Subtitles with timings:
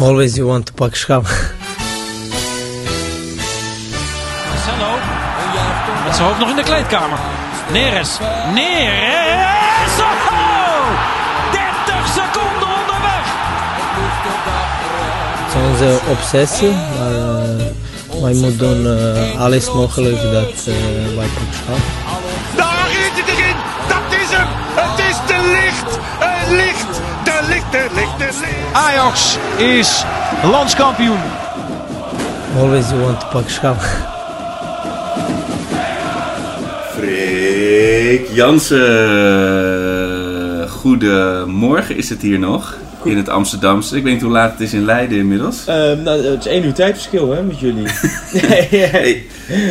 [0.00, 1.24] Always you want to pak schap.
[4.48, 4.92] Marcelo.
[6.04, 7.18] Met zijn hoofd nog in de kleedkamer.
[7.72, 8.18] Neres.
[8.54, 9.94] Neres.
[9.98, 10.86] Oh!
[11.52, 13.26] 30 seconden onderweg.
[15.36, 20.74] Het is onze obsessie, maar uh, wij moeten doen uh, alles mogelijk dat uh,
[21.16, 21.78] wij pak schap.
[22.56, 23.56] Daar is het erin!
[23.88, 24.48] Dat is hem!
[24.74, 25.98] Het is te licht!
[26.18, 27.00] Het licht!
[27.24, 28.09] De licht, de licht, de licht!
[28.72, 30.04] Ajax is
[30.42, 31.18] landskampioen.
[32.58, 33.80] Always you want to pak schap.
[36.96, 38.78] Freek Jansen.
[40.68, 42.76] Goedemorgen is het hier nog.
[43.04, 43.96] In het Amsterdamse.
[43.96, 45.60] Ik weet niet hoe laat het is in Leiden inmiddels.
[45.60, 47.86] Uh, nou, het is één uur tijdverschil hè, met jullie.
[48.70, 49.24] hey,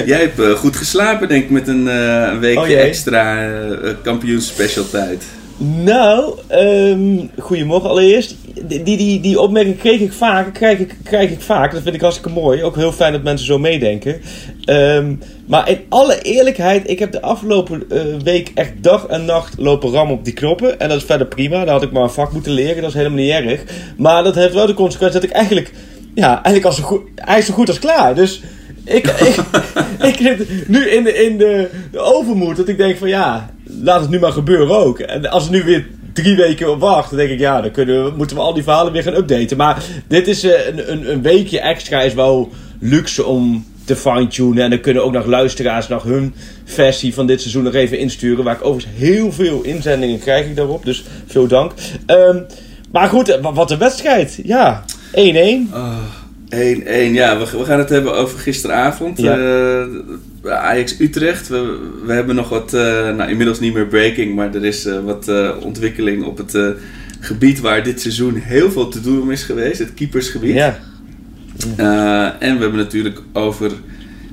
[0.05, 3.89] jij hebt uh, goed geslapen denk ik met een, uh, een weekje Oh, extra uh,
[4.03, 5.23] kampioensspecial tijd.
[5.59, 8.35] Nou, um, goedemorgen allereerst.
[8.67, 11.71] Die, die, die opmerking kreeg ik vaak, krijg ik, krijg ik vaak.
[11.71, 12.63] Dat vind ik hartstikke mooi.
[12.63, 14.21] Ook heel fijn dat mensen zo meedenken.
[14.65, 19.53] Um, maar in alle eerlijkheid, ik heb de afgelopen uh, week echt dag en nacht
[19.57, 20.79] lopen rammen op die knoppen.
[20.79, 21.65] En dat is verder prima.
[21.65, 22.81] Daar had ik maar een vak moeten leren.
[22.81, 23.63] Dat is helemaal niet erg.
[23.97, 25.71] Maar dat heeft wel de consequentie dat ik eigenlijk,
[26.13, 28.15] ja, eigenlijk al zo goed, hij is zo goed als klaar.
[28.15, 28.41] Dus
[28.85, 29.35] ik, ik,
[30.11, 34.01] ik zit nu in, de, in de, de overmoed dat ik denk van ja, laat
[34.01, 34.99] het nu maar gebeuren ook.
[34.99, 38.05] En als het nu weer drie weken op wacht, dan denk ik ja, dan kunnen
[38.05, 39.57] we, moeten we al die verhalen weer gaan updaten.
[39.57, 44.63] Maar dit is uh, een, een, een weekje extra is wel luxe om te fine-tunen.
[44.63, 46.33] En dan kunnen ook nog luisteraars nog hun
[46.65, 48.43] versie van dit seizoen nog even insturen.
[48.43, 50.85] Waar ik overigens heel veel inzendingen krijg ik daarop.
[50.85, 51.71] Dus veel dank.
[52.07, 52.45] Um,
[52.91, 54.39] maar goed, wat een wedstrijd.
[54.43, 55.15] Ja, 1-1.
[55.73, 55.97] Oh.
[56.55, 56.57] 1-1,
[57.11, 59.17] ja, we, we, gaan het hebben over gisteravond.
[59.21, 59.37] Ja.
[59.37, 59.85] Uh,
[60.43, 61.47] Ajax Utrecht.
[61.47, 62.81] We, we, hebben nog wat, uh,
[63.15, 66.57] nou inmiddels niet meer breaking, maar er is uh, wat ontwikkeling op het
[67.19, 70.53] gebied waar dit seizoen heel veel te doen is geweest, het keepersgebied.
[70.53, 70.79] Ja.
[72.39, 73.71] en we hebben natuurlijk over,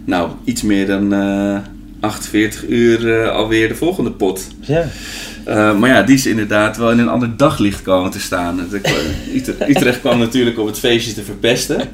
[0.05, 1.12] nou, iets meer dan
[2.01, 4.47] 48 uur alweer de volgende pot.
[4.61, 4.84] Ja.
[5.72, 8.69] Maar ja, die is inderdaad wel in een ander daglicht komen te staan.
[9.69, 11.89] Utrecht kwam natuurlijk om het feestje te verpesten.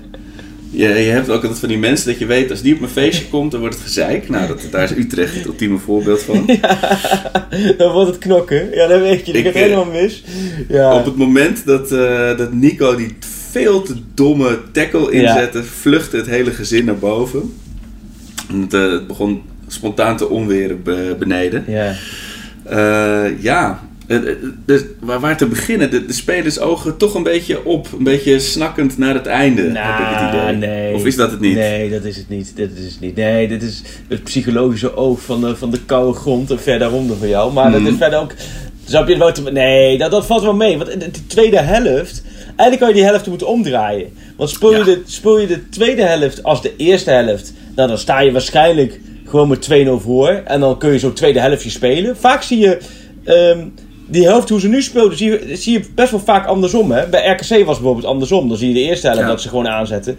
[0.75, 2.88] Je, je hebt ook altijd van die mensen dat je weet, als die op een
[2.88, 4.28] feestje komt, dan wordt het gezeik.
[4.28, 6.44] Nou, dat, daar is Utrecht het ultieme voorbeeld van.
[7.50, 8.75] Ja, dan wordt het knokken.
[8.75, 9.33] Ja, dat weet je.
[9.33, 10.25] Dat gaat helemaal mis.
[10.69, 10.94] Ja.
[10.94, 13.16] Op het moment dat, uh, dat Nico die
[13.50, 15.65] veel te domme tackle inzette, ja.
[15.65, 17.54] vluchtte het hele gezin naar boven.
[18.49, 20.83] En het, uh, het begon spontaan te onweren
[21.19, 21.65] beneden.
[21.66, 21.94] Ja.
[22.71, 23.81] Uh, ja,
[24.67, 25.91] dus waar, waar te beginnen?
[25.91, 27.89] De, de spelers ogen toch een beetje op.
[27.99, 30.69] Een beetje snakkend naar het einde, nah, heb ik het idee.
[30.71, 30.95] Nee.
[30.95, 31.55] Of is dat het niet?
[31.55, 32.56] Nee, dat is het niet.
[32.56, 33.17] Dat is het niet.
[33.17, 37.17] Nee, dit is het psychologische oog van de, van de koude grond en verder daaronder
[37.17, 37.53] van jou.
[37.53, 37.72] Maar mm.
[37.72, 38.34] dat is verder ook...
[38.84, 39.53] Snap je het wel?
[39.53, 40.78] Nee, dat, dat valt wel mee.
[40.78, 42.22] Want de, de tweede helft...
[42.47, 44.12] Eigenlijk kan je die helft moeten omdraaien.
[44.37, 44.84] Want speel je, ja.
[44.84, 47.53] de, speel je de tweede helft als de eerste helft...
[47.75, 50.43] Nou, dan sta je waarschijnlijk gewoon met 2-0 voor.
[50.45, 52.17] En dan kun je zo'n tweede helftje spelen.
[52.17, 52.78] Vaak zie je
[53.25, 53.75] um,
[54.07, 56.91] die helft hoe ze nu speelden, zie je, zie je best wel vaak andersom.
[56.91, 57.07] Hè?
[57.07, 58.49] Bij RKC was het bijvoorbeeld andersom.
[58.49, 59.29] Dan zie je de eerste helft ja.
[59.29, 60.17] dat ze gewoon aanzetten.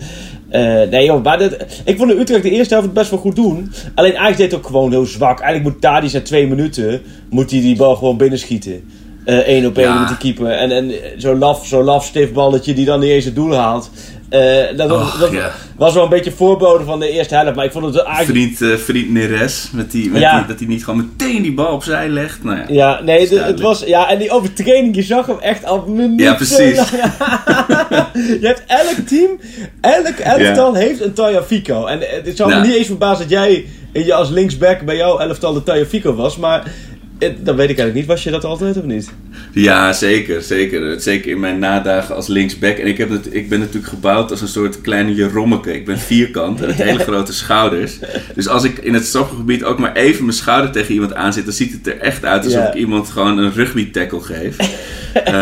[0.51, 1.55] Uh, nee joh, maar dat,
[1.85, 3.71] ik vond de Utrecht de eerste helft best wel goed doen.
[3.95, 5.39] Alleen Ajax deed ook gewoon heel zwak.
[5.39, 8.83] Eigenlijk moet Tadis na twee minuten moet hij die bal gewoon binnenschieten.
[9.25, 9.99] Eén uh, op één ja.
[9.99, 10.51] met die keeper.
[10.51, 13.89] En, en zo'n laf, zo laf stiftballetje die dan niet eens het doel haalt.
[14.33, 15.51] Uh, dat, Och, dat ja.
[15.77, 17.55] was wel een beetje voorbode van de eerste helft.
[17.55, 18.37] Maar ik vond het eigenlijk...
[18.55, 20.37] Vriend, uh, vriend Neres, met die, met Ja.
[20.37, 22.43] die, dat hij niet gewoon meteen die bal opzij legt.
[22.43, 25.65] Nou ja, Ja, nee, de- het was, ja, en die overtraining, je zag hem echt
[25.65, 26.89] al minuten Ja, precies.
[28.13, 29.29] je hebt elk team,
[29.81, 31.85] elk elftal heeft een Taya Fico.
[31.85, 35.17] En eh, het zou me niet eens verbazen dat jij je als linksback bij jouw
[35.19, 36.37] elftal de Taya Fico was.
[36.37, 36.63] Maar
[37.29, 38.05] dat weet ik eigenlijk niet.
[38.05, 39.11] Was je dat altijd of niet?
[39.51, 41.01] Ja, zeker, zeker.
[41.01, 42.77] Zeker in mijn nadagen als linksback.
[42.77, 45.73] En ik, heb het, ik ben natuurlijk gebouwd als een soort kleine Jerommeke.
[45.73, 47.97] Ik ben vierkant en het hele grote schouders.
[48.35, 51.43] Dus als ik in het strafgebied ook maar even mijn schouder tegen iemand aanzet...
[51.45, 52.67] dan ziet het er echt uit alsof Ja.
[52.67, 54.55] ik iemand gewoon een rugby tackle geef.
[55.23, 55.33] Eh,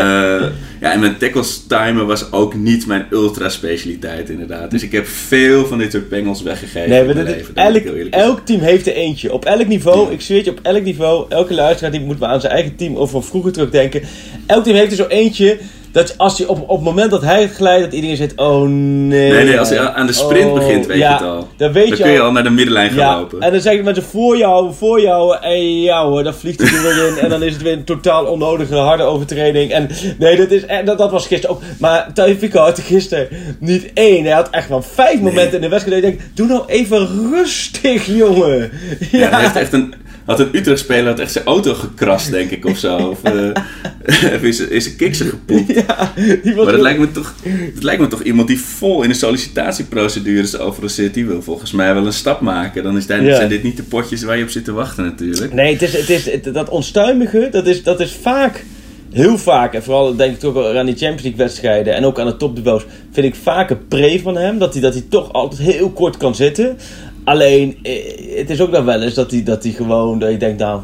[0.80, 4.70] ja, en mijn tackles timen was ook niet mijn ultra specialiteit inderdaad.
[4.70, 7.54] Dus ik heb veel van dit soort pengels weggegeven Nee, maar dat- leven.
[7.54, 9.32] elk, elk team heeft er eentje.
[9.32, 10.12] Op elk niveau, Ja.
[10.12, 12.96] ik zweer je, op elk niveau, elke luisteraar die moet maar aan zijn eigen team
[12.96, 14.02] of van vroeger terugdenken.
[14.46, 15.58] Elk team heeft er zo eentje
[15.92, 19.30] dat als hij op, op het moment dat hij glijdt, dat iedereen zegt: Oh nee.
[19.32, 21.48] Nee, nee, als hij aan de sprint Oh, begint, weet ja, je het al.
[21.56, 22.32] Dan weet Dan je kun je al.
[22.32, 23.40] naar de middenlijn gaan Ja, lopen.
[23.40, 26.82] en dan zeggen mensen voor jou, voor jou, en ja hoor, dan vliegt hij er
[26.94, 27.18] weer in.
[27.18, 29.70] En dan is het weer een totaal onnodige harde overtreding.
[29.72, 31.62] En nee, dat, is, en dat, dat was gisteren ook.
[31.78, 33.28] Maar Taifiko had er gisteren
[33.58, 34.24] niet één.
[34.24, 36.04] Hij had echt wel vijf momenten in de wedstrijd.
[36.04, 38.70] Ik denk, doe nou even rustig, jongen.
[39.10, 39.94] Ja, hij heeft echt een,
[40.26, 42.96] had een Utrecht-speler had echt zijn auto gekrast, denk ik, of zo.
[42.96, 45.72] Of uh, is, is een kiksen gepoept.
[45.74, 47.34] Ja, die was Maar dat lijkt, me toch,
[47.74, 51.14] dat lijkt me toch iemand die vol in de sollicitatieprocedures overal zit.
[51.14, 52.82] Die wil volgens mij wel een stap maken.
[52.82, 53.36] Dan is daar, Ja.
[53.36, 55.52] zijn dit niet de potjes waar je op zit te wachten natuurlijk.
[55.52, 58.64] Nee, het is, het is, het- dat onstuimige, dat is, dat is vaak,
[59.12, 62.18] heel vaak, en vooral denk ik toch wel aan die Champions League wedstrijden en ook
[62.18, 65.32] aan de topduels, vind ik vaak een pre van hem, dat hij, dat hij toch
[65.32, 66.76] altijd heel kort kan zitten.
[67.24, 67.92] Alleen, eh,
[68.36, 70.80] het is ook nog wel eens dat hij, dat hij gewoon, dat je denkt, nou,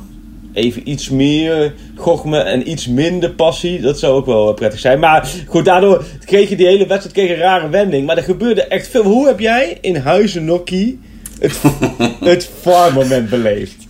[0.52, 4.98] even iets meer gochme en iets minder passie, dat zou ook wel eh, prettig zijn.
[4.98, 8.64] Maar goed, daardoor kreeg je die hele wedstrijd kreeg een rare wending, maar er gebeurde
[8.64, 9.02] echt veel.
[9.02, 11.00] Hoe heb jij in Huizen Nokkie
[11.40, 11.60] het,
[12.20, 13.87] het VAR-moment beleefd?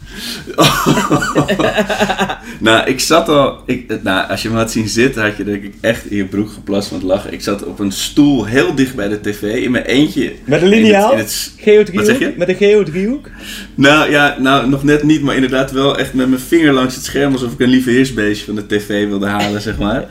[2.61, 3.62] Nou, ik zat al.
[3.67, 6.25] Ik, nou, als je me had zien zitten, had je denk ik echt in je
[6.25, 7.32] broek geplast van het lachen.
[7.32, 10.32] Ik zat op een stoel heel dicht bij de tv in mijn eentje.
[10.44, 11.17] Met een liniaal?
[11.17, 12.35] Wat zeg je?
[12.37, 13.29] Met een geodriehoek?
[13.75, 17.05] Nou ja, nou nog net niet, maar inderdaad wel echt met mijn vinger langs het
[17.05, 20.06] scherm alsof ik een lieve heersbeestje van de tv wilde halen, zeg maar.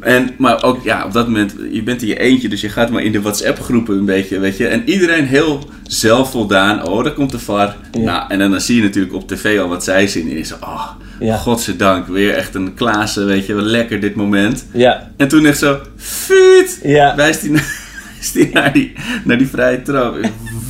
[0.00, 2.90] En, maar ook ja, op dat moment, je bent in je eentje, dus je gaat
[2.90, 4.66] maar in de WhatsApp-groepen een beetje, weet je.
[4.66, 7.76] En iedereen heel zelfvoldaan, oh, daar komt de VAR.
[7.92, 8.00] Ja.
[8.00, 10.30] Nou, en dan, dan zie je natuurlijk op tv al wat zij zien.
[10.30, 11.36] En je oh, Ja.
[11.36, 14.66] godzijdank, weer echt een Klaassen, weet je, wel lekker dit moment.
[14.72, 15.10] Ja.
[15.16, 17.14] En toen echt zo, fuut, Ja.
[17.16, 17.76] wijst hij naar,
[18.34, 18.92] hij naar, die,
[19.24, 20.16] naar die vrije trap.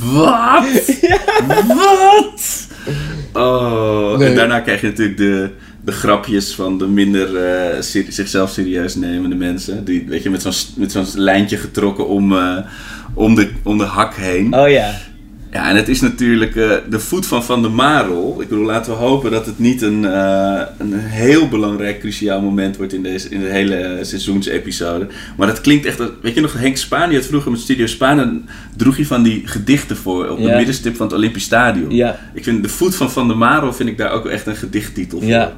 [0.03, 0.65] Wat?
[1.67, 2.67] Wat?
[3.33, 4.27] Oh, Nee.
[4.29, 5.49] en daarna krijg je natuurlijk de,
[5.85, 9.85] de grapjes van de minder eh, seri- zichzelf serieus nemende mensen.
[9.85, 12.57] Die, weet je, met zo'n met zo'n lijntje getrokken om, eh,
[13.13, 14.53] om, de, om de hak heen.
[14.55, 14.93] Oh ja.
[15.53, 18.37] Ja, en het is natuurlijk eh, de voet van Van der Marel.
[18.41, 20.03] Ik bedoel, laten we hopen dat het niet een,
[20.77, 25.07] een heel belangrijk, cruciaal moment wordt in, deze, in de hele seizoensepisode.
[25.37, 26.01] Maar dat klinkt echt...
[26.21, 28.19] Weet je nog, Henk Spaan, die had vroeger met Studio Spaan...
[28.19, 28.45] en
[28.77, 30.55] droeg hij van die gedichten voor op de Ja.
[30.57, 31.95] middenstip van het Olympisch Stadion.
[31.95, 32.19] Ja.
[32.33, 35.19] Ik vind de voet van Van der Marel vind ik daar ook echt een gedichttitel
[35.19, 35.27] voor.
[35.29, 35.53] Ja.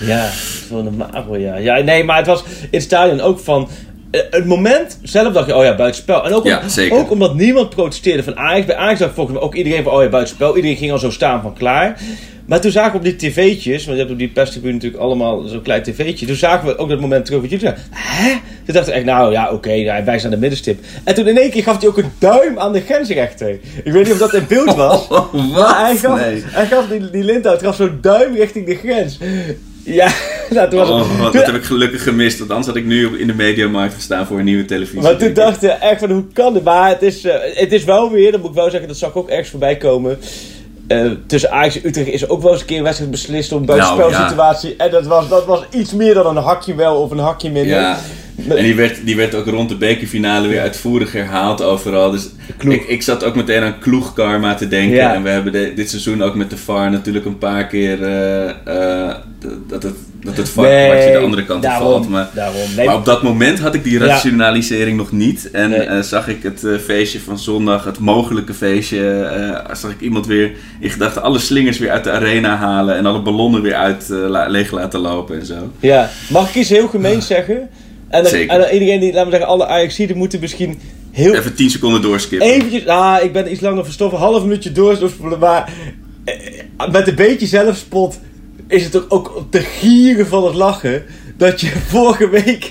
[0.00, 0.26] Ja.
[0.68, 1.56] Van de Marel, ja.
[1.56, 3.68] Ja, nee, maar het was in het stadion ook van...
[4.10, 6.24] eh, Het moment zelf dacht je, oh ja, buitenspel.
[6.26, 6.96] En ook, om- Ja, zeker.
[6.96, 8.66] ook omdat niemand protesteerde van Ajax.
[8.66, 10.56] Bij Ajax dacht volgens mij ook iedereen van, oh ja, buitenspel.
[10.56, 12.00] Iedereen ging al zo staan van klaar.
[12.46, 15.42] Maar toen zagen we op die tv'tjes, want je hebt op die perstribune natuurlijk allemaal
[15.46, 16.26] zo'n klein tv'tje.
[16.26, 17.84] Toen zagen we ook dat moment terug wat jullie zeiden.
[17.90, 18.30] Hè?
[18.64, 20.78] Toen dachten we echt, nou ja, oké, ja, wij zijn de middenstip.
[21.04, 23.50] En toen in één keer gaf hij ook een duim aan de grensrechter.
[23.84, 25.08] Ik weet niet of dat in beeld was.
[25.10, 25.42] Oh, wat?
[25.50, 26.42] Maar hij gaf, Nee.
[26.46, 29.18] hij gaf die, die Lindhout gaf zo'n duim richting de grens.
[29.86, 30.08] Ja,
[30.68, 30.96] toen was het...
[30.96, 32.38] Oh, wat, dat heb ik gelukkig gemist.
[32.38, 35.00] Want anders had ik nu in de mediamarkt gestaan voor een nieuwe televisie.
[35.00, 36.64] maar toen dacht ik echt van hoe kan het?
[36.64, 39.10] Maar het is, eh, het is wel weer, dat moet ik wel zeggen, dat zag
[39.10, 40.18] ik ook ergens voorbij komen.
[40.86, 43.60] Eh, tussen Ajax en Utrecht is ook wel eens een keer een wedstrijd beslist om
[43.60, 44.74] een Nou, buitenspelsituatie.
[44.76, 47.80] En dat was, dat was iets meer dan een hakje wel of een hakje minder.
[47.80, 47.98] Ja,
[48.48, 52.10] en die werd, die werd ook rond de bekerfinale weer uitvoerig herhaald overal.
[52.10, 52.28] Dus
[52.68, 54.96] ik, ik zat ook meteen aan kloegkarma te denken.
[54.96, 55.14] Ja.
[55.14, 58.48] En we hebben de- dit seizoen ook met de VAR natuurlijk een paar keer eh,
[58.48, 59.14] eh,
[59.68, 59.94] dat het,
[60.24, 62.08] dat het VAR-kwartje de andere kant daarom, valt.
[62.08, 62.60] Maar, daarom.
[62.76, 64.06] Nee, maar op dat moment had ik die Ja.
[64.06, 65.50] rationalisering nog niet.
[65.52, 65.80] En Nee.
[65.80, 69.30] eh, zag ik het feestje van zondag, het mogelijke feestje,
[69.72, 72.96] zag ik iemand weer in gedachten alle slingers weer uit de arena halen.
[72.96, 75.54] En alle ballonnen weer uit la- leeg laten lopen en zo.
[75.80, 77.68] Ja, mag ik iets heel gemeens zeggen?
[78.08, 78.54] En dan, Zeker.
[78.54, 80.80] en dan iedereen die, laten we zeggen, alle Ajaxiden moeten misschien
[81.10, 82.48] heel Even 10 seconden doorskippen.
[82.48, 85.72] eventjes, ah, ik ben iets langer verstoffen, half minuutje doorspoelen, maar
[86.24, 86.34] eh,
[86.92, 88.18] met een beetje zelfspot
[88.68, 91.04] is het toch ook te gieren van het lachen
[91.36, 92.70] dat je vorige week,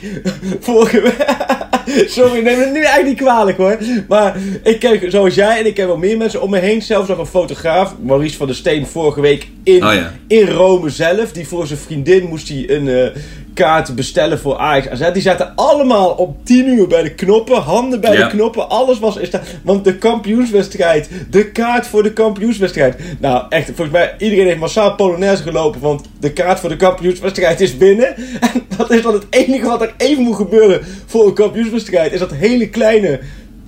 [0.59, 1.25] vorige week,
[2.09, 3.77] sorry, neem het nu eigenlijk niet kwalijk hoor,
[4.07, 7.09] maar ik ken zoals jij en ik ken wel meer mensen om me heen, zelfs
[7.09, 10.13] nog een fotograaf, Maurice van der Steen, vorige week in, Oh ja.
[10.27, 13.21] in Rome zelf, die voor zijn vriendin moest hij een eh,
[13.55, 15.11] kaart bestellen voor Ajax AZ.
[15.13, 18.23] Die zaten allemaal op 10 uur bij de knoppen, handen bij Ja.
[18.27, 19.41] de knoppen, alles was is daar.
[19.63, 22.95] Want de kampioenswedstrijd, de kaart voor de kampioenswedstrijd.
[23.19, 27.61] Nou, echt, volgens mij, iedereen heeft massaal Polonaise gelopen, want de kaart voor de kampioenswedstrijd
[27.61, 28.15] is binnen.
[28.53, 32.19] En dat is dan het enige wat er even moet gebeuren voor een kampioenswedstrijd, is
[32.19, 33.19] dat hele kleine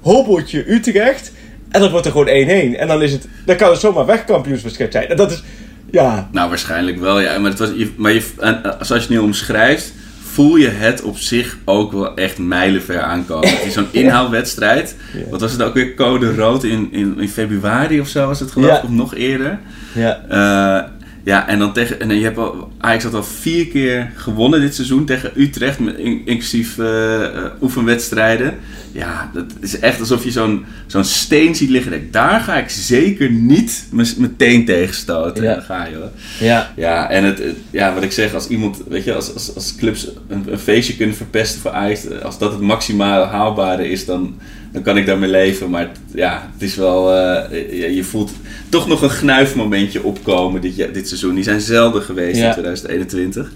[0.01, 1.31] hobbeltje Utrecht.
[1.71, 2.77] En dat wordt er gewoon 1-1.
[2.79, 5.07] En dan is het, dan kan het zomaar weg kampioenswedstrijd zijn.
[5.09, 5.43] En dat is,
[5.91, 7.37] ja, Nou, waarschijnlijk wel, ja.
[7.39, 9.93] Maar, het was, je, maar je, eh, zoals je het nu omschrijft,
[10.31, 13.49] voel je het op zich ook wel echt mijlenver aankomen.
[13.49, 14.95] Het is zo'n inhaalwedstrijd.
[15.29, 15.93] Wat was het ook weer?
[15.93, 18.81] Code rood in, in, in februari of zo was het geloof ik, Ja.
[18.83, 19.59] of nog eerder.
[19.93, 20.21] ja.
[20.29, 20.89] Eh,
[21.27, 21.99] ja, en dan tegen.
[21.99, 25.97] En je hebt al, Ajax had al vier keer gewonnen dit seizoen tegen Utrecht, met,
[25.97, 28.53] in- inclusief eh, eh, oefenwedstrijden.
[28.91, 31.91] Ja, dat is echt alsof je zo'n zo'n steen ziet liggen.
[31.91, 35.43] Denk, daar ga ik zeker niet meteen tegenstoten.
[35.43, 35.49] Ja.
[35.49, 36.09] En dan ga je hoor.
[36.39, 37.41] Ja, Ja, en het,
[37.71, 40.95] ja, wat ik zeg, als iemand, weet je, als, als, als clubs een, een feestje
[40.95, 44.35] kunnen verpesten voor Ajax, als dat het maximaal haalbare is, dan,
[44.77, 45.69] dan kan ik daarmee leven.
[45.69, 48.31] Maar ja, het is wel, eh, je, voelt
[48.69, 51.35] toch nog een gnuifmomentje opkomen dit, dit seizoen.
[51.35, 52.45] Die zijn zelden geweest Ja.
[52.45, 53.51] in 2021.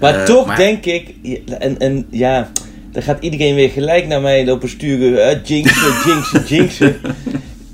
[0.00, 1.14] Maar Eh, toch maar- denk ik,
[1.58, 2.50] en, en ja,
[2.92, 5.12] dan gaat iedereen weer gelijk naar mij lopen sturen.
[5.12, 6.96] Uh, jinxen, jinxen, jinxen.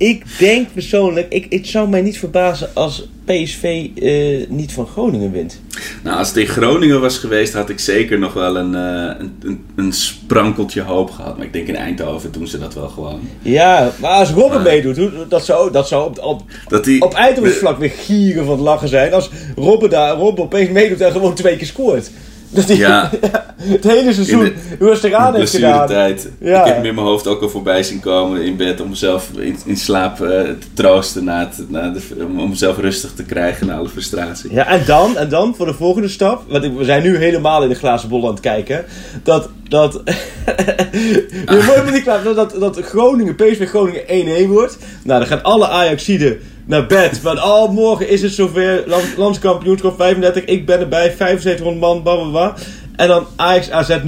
[0.01, 5.33] ik denk persoonlijk, ik, het zou mij niet verbazen als PSV eh, niet van Groningen
[5.33, 5.61] wint.
[6.03, 9.33] Nou, als het in Groningen was geweest, had ik zeker nog wel een, eh, een,
[9.43, 11.37] een, een sprankeltje hoop gehad.
[11.37, 13.21] Maar ik denk in Eindhoven doen ze dat wel gewoon.
[13.43, 17.79] Ja, maar als Robben meedoet, dat zou, dat zou op, op, Dat die, op Eindhoven
[17.79, 19.13] weer gieren van het lachen zijn.
[19.13, 22.11] Als Robben daar, Robben opeens meedoet en gewoon twee keer scoort.
[22.51, 23.11] Dat die, Ja.
[23.57, 25.87] het hele seizoen, In hoe hij het eraan heeft gedaan.
[25.87, 26.29] blessuretijd.
[26.41, 26.61] Ja.
[26.61, 29.29] Ik heb hem in mijn hoofd ook al voorbij zien komen in bed om mezelf
[29.37, 31.25] in, in slaap eh, te troosten.
[31.25, 32.01] Na het, na de,
[32.37, 34.53] om, mezelf rustig te krijgen na alle frustratie.
[34.55, 37.69] Ja, en dan, en dan voor de volgende stap, want we zijn nu helemaal in
[37.69, 38.85] de glazen bol aan het kijken,
[39.23, 40.03] dat, dat,
[42.03, 44.79] klaar, dat, dat, dat Groningen, PSV Groningen 1-1 wordt.
[45.03, 46.39] Nou, dan gaan alle Ajaxiden
[46.71, 51.81] naar bed, van oh, morgen is het zover, land, landskampioenschap 35, ik ben erbij, 7500
[51.81, 52.55] man, bla bla bla.
[52.97, 53.99] En dan Ajax AZ 0-0.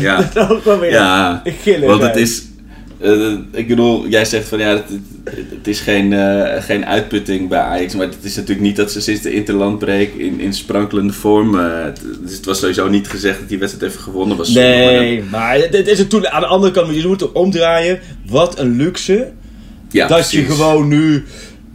[0.00, 0.16] Ja.
[0.34, 1.88] dat is ook wel weer Ja, gillen.
[1.88, 2.42] want het is...
[3.00, 4.84] eh, ik bedoel, jij zegt van ja, het,
[5.24, 7.94] het, is geen, eh, geen uitputting bij Ajax.
[7.94, 11.58] Maar het is natuurlijk niet dat ze sinds de interlandbreek in, in sprankelende vorm...
[11.58, 14.52] eh, het, dus het was sowieso niet gezegd dat die wedstrijd even gewonnen was.
[14.52, 18.00] Maar Nee, maar dit is het toen aan de andere kant, je moet het omdraaien.
[18.26, 19.32] Wat een luxe
[19.92, 21.24] ja, dat je gewoon nu.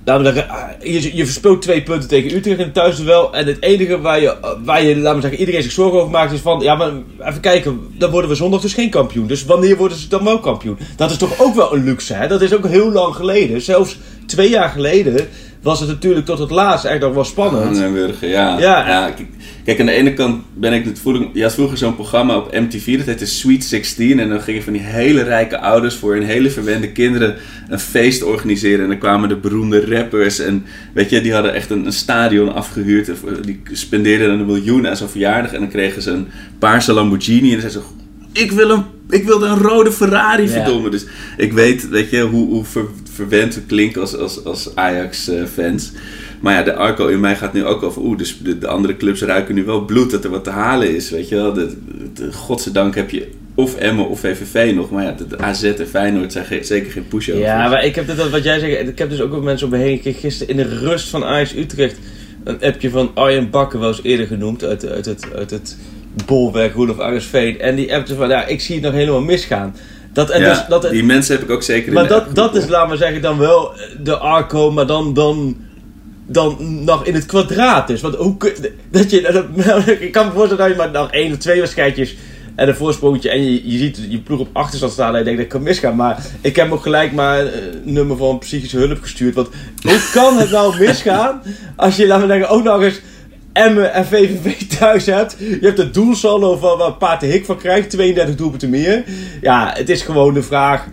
[0.08, 3.34] Laten we zeggen, ah, je, je verspeelt twee punten tegen Utrecht in het thuisduel.
[3.34, 6.32] En het enige waar je, waar je, laten we zeggen, iedereen zich zorgen over maakt
[6.32, 6.60] is van...
[6.60, 9.28] Ja, maar even kijken, dan worden we zondag dus geen kampioen.
[9.28, 10.78] Dus wanneer worden ze dan wel kampioen?
[10.96, 12.28] Dat is toch ook wel een luxe, hè?
[12.28, 13.62] Dat is ook heel lang geleden.
[13.62, 15.28] Zelfs twee jaar geleden
[15.68, 17.78] was het natuurlijk tot het laatst echt nog wel spannend.
[18.20, 18.60] Ja.
[18.60, 18.60] Ja.
[18.60, 19.10] ja.
[19.16, 19.28] kijk,
[19.66, 21.28] kijk, aan de ene kant ben ik het vroeger...
[21.34, 24.20] Je had vroeger zo'n programma op MTV, dat heette Sweet 16.
[24.20, 27.36] En dan gingen van die hele rijke ouders voor hun hele verwende kinderen
[27.70, 28.82] een feest organiseren.
[28.84, 32.54] En dan kwamen de beroemde rappers en weet je, die hadden echt een, een stadion
[32.54, 33.10] afgehuurd.
[33.10, 35.54] En Die spendeerden een miljoen aan zo'n verjaardag.
[35.54, 36.28] En dan kregen ze een
[36.60, 38.42] paarse Lamborghini en dan zeiden ze...
[38.44, 40.50] Ik wil een, ik wilde een rode Ferrari, Ja.
[40.50, 40.90] verdomme.
[40.90, 41.06] Dus
[41.38, 42.86] ik weet, weet je, hoe, hoe ver-
[43.18, 45.92] verwend we klinken als, als, als Ajax-fans.
[46.40, 48.02] Maar ja, de Arco in mij gaat nu ook over...
[48.02, 50.96] Oeh, dus de, de andere clubs ruiken nu wel bloed dat er wat te halen
[50.96, 51.54] is, weet je wel.
[51.54, 51.78] De,
[52.14, 54.92] de- godzijdank heb je of Emmen of VVV nog.
[54.92, 57.46] Maar ja, de, AZ en Feyenoord zijn zeker geen pushovers.
[57.46, 59.74] Ja, maar ik heb dit, wat jij zegt, ik heb dus ook wel mensen om
[59.74, 59.94] me heen.
[59.94, 61.98] Ik kreeg gisteren in de rust van Ajax Utrecht
[62.48, 65.78] een appje van Arjen Bakker, wel eens eerder genoemd, uit, uit, het, uit het
[66.26, 67.34] bolwerk Roelof.
[67.34, 69.76] En die appte van, ja, ik zie het nog helemaal misgaan.
[70.18, 72.56] Dat, en Ja, dus, dat, die mensen heb ik ook zeker in maar dat, dat
[72.56, 75.58] is, laat maar zeggen, dan wel de Arco, maar dan, dan,
[76.26, 78.02] dan nog in het kwadraat dus.
[78.02, 78.54] Want hoe kun
[78.92, 82.16] dat je, dat, ik kan me voorstellen dat je maar nog één of twee wedstrijdjes
[82.56, 85.40] en een voorsprongetje en je, je ziet je ploeg op achterstand staan en je denkt
[85.40, 85.96] dat kan misgaan.
[85.96, 89.36] Maar ik heb ook gelijk maar een nummer van psychische hulp gestuurd.
[89.36, 89.50] Want
[89.82, 91.42] hoe kan het nou misgaan
[91.76, 93.02] als je, laten we zeggen, ook nog eens
[93.58, 95.36] Emmen en VVV thuis hebt.
[95.40, 99.04] Je hebt het doelsaldo van waar Paat de Hik van krijgt, 32 doelpunten meer.
[99.42, 100.86] Ja, het is gewoon de vraag,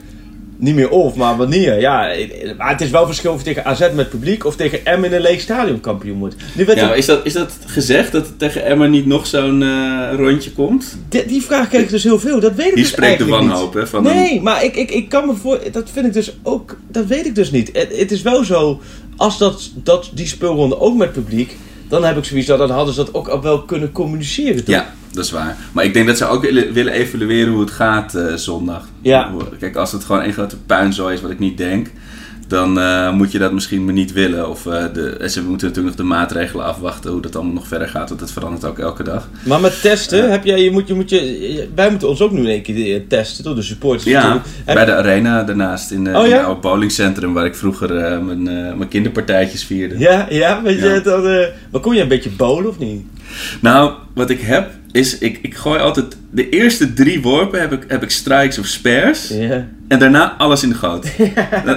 [0.57, 1.81] niet meer of, maar wanneer.
[1.81, 2.11] Ja,
[2.59, 5.17] maar het is wel verschil of je tegen AZ met publiek of tegen Emmen in
[5.17, 6.35] een leeg stadion kampioen wordt.
[6.55, 9.27] Nu werd Ja, er- is dat, is dat gezegd dat er tegen Emma niet nog
[9.27, 10.99] zo'n eh, rondje komt?
[11.09, 12.41] die, die vraag krijg ik dus heel veel.
[12.41, 13.87] Dat weet ik Die dus spreekt de wanhoop, hè?
[13.87, 15.61] Van Nee, maar ik, ik, ik kan me voor...
[15.73, 16.77] Dat vind ik dus ook...
[16.89, 17.71] Dat weet ik dus niet.
[17.73, 18.81] Het, het is wel zo...
[19.17, 21.57] Als dat, dat die speelronde ook met publiek...
[21.89, 24.65] Dan heb ik zoiets dat dan hadden ze dat ook al wel kunnen communiceren.
[24.65, 24.75] toch?
[24.75, 25.57] Ja, dat is waar.
[25.73, 28.89] Maar ik denk dat ze ook willen, evalueren hoe het gaat eh, zondag.
[29.03, 29.33] Ja.
[29.59, 31.91] Kijk, als het gewoon één grote puinzooi is, wat ik niet denk,
[32.49, 34.49] dan eh, moet je dat misschien maar niet willen.
[34.51, 37.89] Of eh, de, ze moeten natuurlijk nog de maatregelen afwachten, hoe dat allemaal nog verder
[37.89, 39.29] gaat, want dat verandert ook elke dag.
[39.45, 40.63] Maar met testen heb jij...
[40.63, 43.45] Je moet, je moet je, wij moeten ons ook nu in één keer eh, testen
[43.45, 44.05] door de supporters.
[44.05, 44.47] Ja, natuurlijk.
[44.65, 46.37] Heb- bij de arena daarnaast in, eh Oh, in ja?
[46.37, 49.99] het oude bowlingcentrum waar ik vroeger eh, mijn, eh, mijn kinderpartijtjes vierde.
[49.99, 53.03] Ja, ja, weet je, dan, eh, maar kon je een beetje bowlen of niet?
[53.61, 57.85] Nou, wat ik heb is, ik, ik gooi altijd, de eerste drie worpen heb ik,
[57.89, 59.31] heb ik strikes of spares.
[59.89, 61.07] En daarna alles in de goot.
[61.65, 61.77] Dan,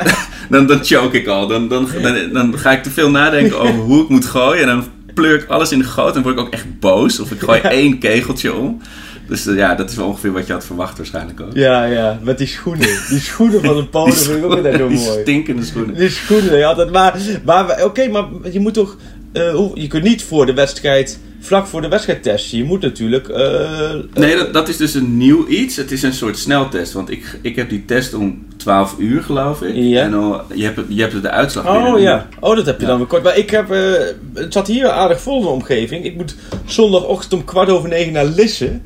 [0.49, 1.47] dan, dan choke ik al.
[1.47, 4.61] Dan, dan, dan, dan ga ik te veel nadenken over hoe ik moet gooien.
[4.61, 4.83] En dan
[5.13, 6.15] pleur ik alles in de goot.
[6.15, 7.19] En word ik ook echt boos.
[7.19, 8.81] Of ik gooi één kegeltje om.
[9.27, 11.53] Dus eh, ja, dat is wel ongeveer wat je had verwacht waarschijnlijk ook.
[11.53, 12.87] Ja, ja, met die schoenen.
[13.09, 15.21] Die schoenen van de Polen Die vind ik ook altijd heel die mooi.
[15.21, 15.95] stinkende schoenen.
[15.95, 16.91] Die schoenen, ja, altijd.
[16.91, 18.97] Maar, maar oké, maar je moet toch.
[19.33, 22.57] eh, hoe- je kunt niet voor de wedstrijd, vlak voor de wedstrijd testen.
[22.57, 23.27] Je moet natuurlijk.
[23.29, 25.75] eh, Nee, dat, dat is dus een nieuw iets.
[25.75, 26.93] Het is een soort sneltest.
[26.93, 29.75] Want ik, ik heb die test om 12 uur, geloof ik.
[29.75, 30.01] Ja.
[30.01, 32.01] En dan, je, hebt, je hebt de uitslag Oh binnen.
[32.01, 32.87] ja, oh dat heb je Ja.
[32.87, 33.23] dan weer kort.
[33.23, 33.91] Maar ik heb, eh,
[34.33, 36.05] het zat hier aardig vol in de omgeving.
[36.05, 36.35] Ik moet
[36.65, 38.79] zondagochtend om kwart over negen naar Lisse.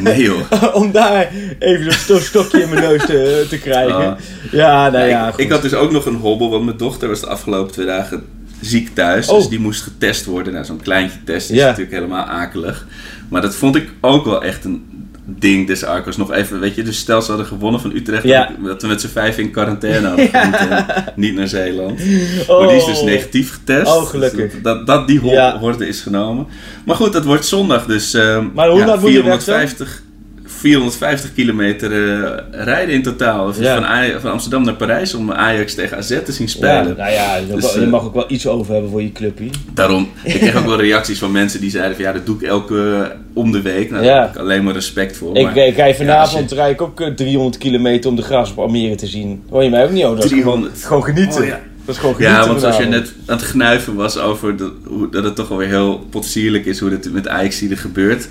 [0.00, 0.40] Nee joh.
[0.82, 3.94] om daar even zo'n stokje in mijn neus te, te krijgen.
[3.96, 4.18] Ah.
[4.52, 7.20] Ja, nou ja, ik, ik had dus ook nog een hobbel, want mijn dochter was
[7.20, 8.24] de afgelopen twee dagen
[8.60, 9.28] ziek thuis.
[9.28, 9.36] Oh.
[9.36, 10.52] Dus die moest getest worden.
[10.52, 11.64] Nou, zo'n kleintje test is Ja.
[11.66, 12.86] natuurlijk helemaal akelig.
[13.28, 14.84] Maar dat vond ik ook wel echt een
[15.24, 16.16] ding des Arcos.
[16.16, 18.22] Nog even, weet je, dus stel ze hadden gewonnen van Utrecht.
[18.22, 18.50] Ja.
[18.64, 20.84] Dat, we met z'n vijf in quarantaine hadden en
[21.16, 22.00] niet naar Zeeland.
[22.46, 22.58] Oh.
[22.58, 23.86] Maar die is dus negatief getest.
[23.96, 24.50] Oh, gelukkig.
[24.52, 25.58] Dus dat, dat die ho- Ja.
[25.58, 26.46] horde is genomen.
[26.84, 27.86] Maar goed, dat wordt zondag.
[27.86, 30.02] Dus ehm, Maar hoe ja, je weg 450,
[30.46, 33.46] 450 kilometer eh, rijden in totaal.
[33.46, 33.74] Dus Ja.
[33.74, 36.96] Van, Aj- van Amsterdam naar Parijs om Ajax tegen AZ te zien Ja, spelen.
[36.96, 39.48] nou ja, je, Dus, je eh, mag ook wel iets over hebben voor je clubje.
[39.74, 42.42] Daarom, ik kreeg ook wel reacties van mensen die zeiden van ja, dat doe ik
[42.42, 43.90] elke om de week.
[43.90, 44.12] Nou, Ja.
[44.14, 45.36] daar heb ik alleen maar respect voor.
[45.36, 48.22] Ik, maar ik rij vanavond ja, als rijd ik ook eh, 300 kilometer om de
[48.22, 49.42] gras op Almere te zien.
[49.50, 50.16] Hoor je mij ook niet over?
[50.16, 50.82] Dat is 300.
[50.84, 51.40] Gewoon genieten.
[51.40, 51.60] Oh, ja.
[51.84, 54.70] Dat is gewoon genieten Ja, want als je net aan het gnuiven was over de,
[54.84, 58.28] hoe, dat het toch alweer heel potsierlijk is hoe dit met Ajax hier gebeurt.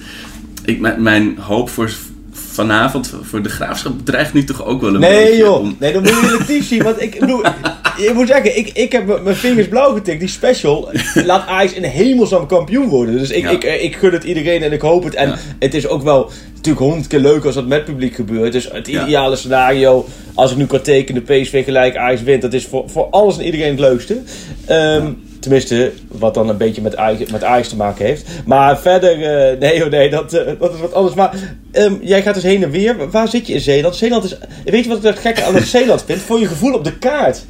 [0.65, 1.91] Ik, mijn, mijn hoop voor
[2.31, 5.15] vanavond, voor de graafschap, dreigt nu toch ook wel een beetje.
[5.23, 6.83] Nee joh, om- nee, dan moet je relatief zien.
[6.83, 7.41] Want ik bedoel,
[8.05, 10.19] je moet zeggen, ik, ik heb mijn vingers blauw getikt.
[10.19, 10.89] Die special
[11.25, 13.17] laat Ajax een hemelsam kampioen worden.
[13.17, 13.49] Dus ik, Ja.
[13.49, 15.15] ik, eh, ik gun het iedereen en ik hoop het.
[15.15, 15.35] En Ja.
[15.59, 18.51] het is ook wel natuurlijk honderd keer leuker als dat met publiek gebeurt.
[18.51, 19.03] Dus het Ja.
[19.03, 22.41] ideale scenario, als ik nu kan tekenen, PSV gelijk, Ajax wint.
[22.41, 24.21] Dat is voor, voor alles en iedereen het leukste.
[24.65, 25.11] Ehm,
[25.45, 28.27] Tenminste, wat dan een beetje met Ajax, met Ajax te maken heeft.
[28.45, 31.15] Maar verder, eh, nee hoor, nee, dat, eh, dat is wat anders.
[31.15, 31.33] Maar
[31.71, 33.09] ehm, jij gaat dus heen en weer.
[33.11, 33.95] Waar zit je in Zeeland?
[33.95, 36.19] Zeeland is, weet je wat ik het gekke aan het Zeeland vind?
[36.21, 37.45] Voor je gevoel op de kaart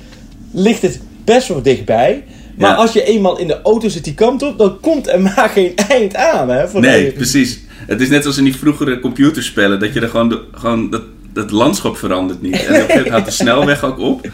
[0.51, 2.23] ligt het best wel dichtbij.
[2.57, 2.75] Maar Ja.
[2.75, 5.73] als je eenmaal in de auto zit die kant op, dan komt er maar geen
[5.89, 6.49] eind aan.
[6.49, 7.59] Hè, voor Nee, de- precies.
[7.87, 11.01] Het is net als in die vroegere computerspellen, dat je er gewoon, de, gewoon dat,
[11.33, 12.65] dat landschap verandert niet.
[12.65, 14.27] En moment houdt de snelweg ook op.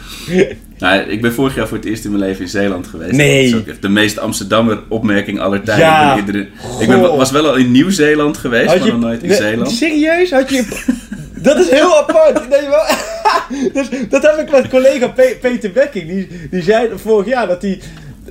[0.81, 3.11] Nou, ik ben vorig jaar voor het eerst in mijn leven in Zeeland geweest.
[3.11, 3.43] Nee.
[3.43, 5.85] Dat is ook echt de meest Amsterdammer opmerking aller tijden.
[5.85, 6.15] Ja.
[6.15, 9.37] Ik, ben ik ben, was wel al in Nieuw-Zeeland geweest, maar nog nooit in nee,
[9.37, 9.71] Zeeland.
[9.71, 10.31] Serieus?
[10.31, 10.89] Had je...
[11.35, 12.49] Dat is heel apart.
[12.49, 12.83] Nee, wel...
[13.73, 16.07] dus, dat heb ik met collega Pe- Peter Bekking.
[16.07, 17.79] Die, die zei vorig jaar dat hij...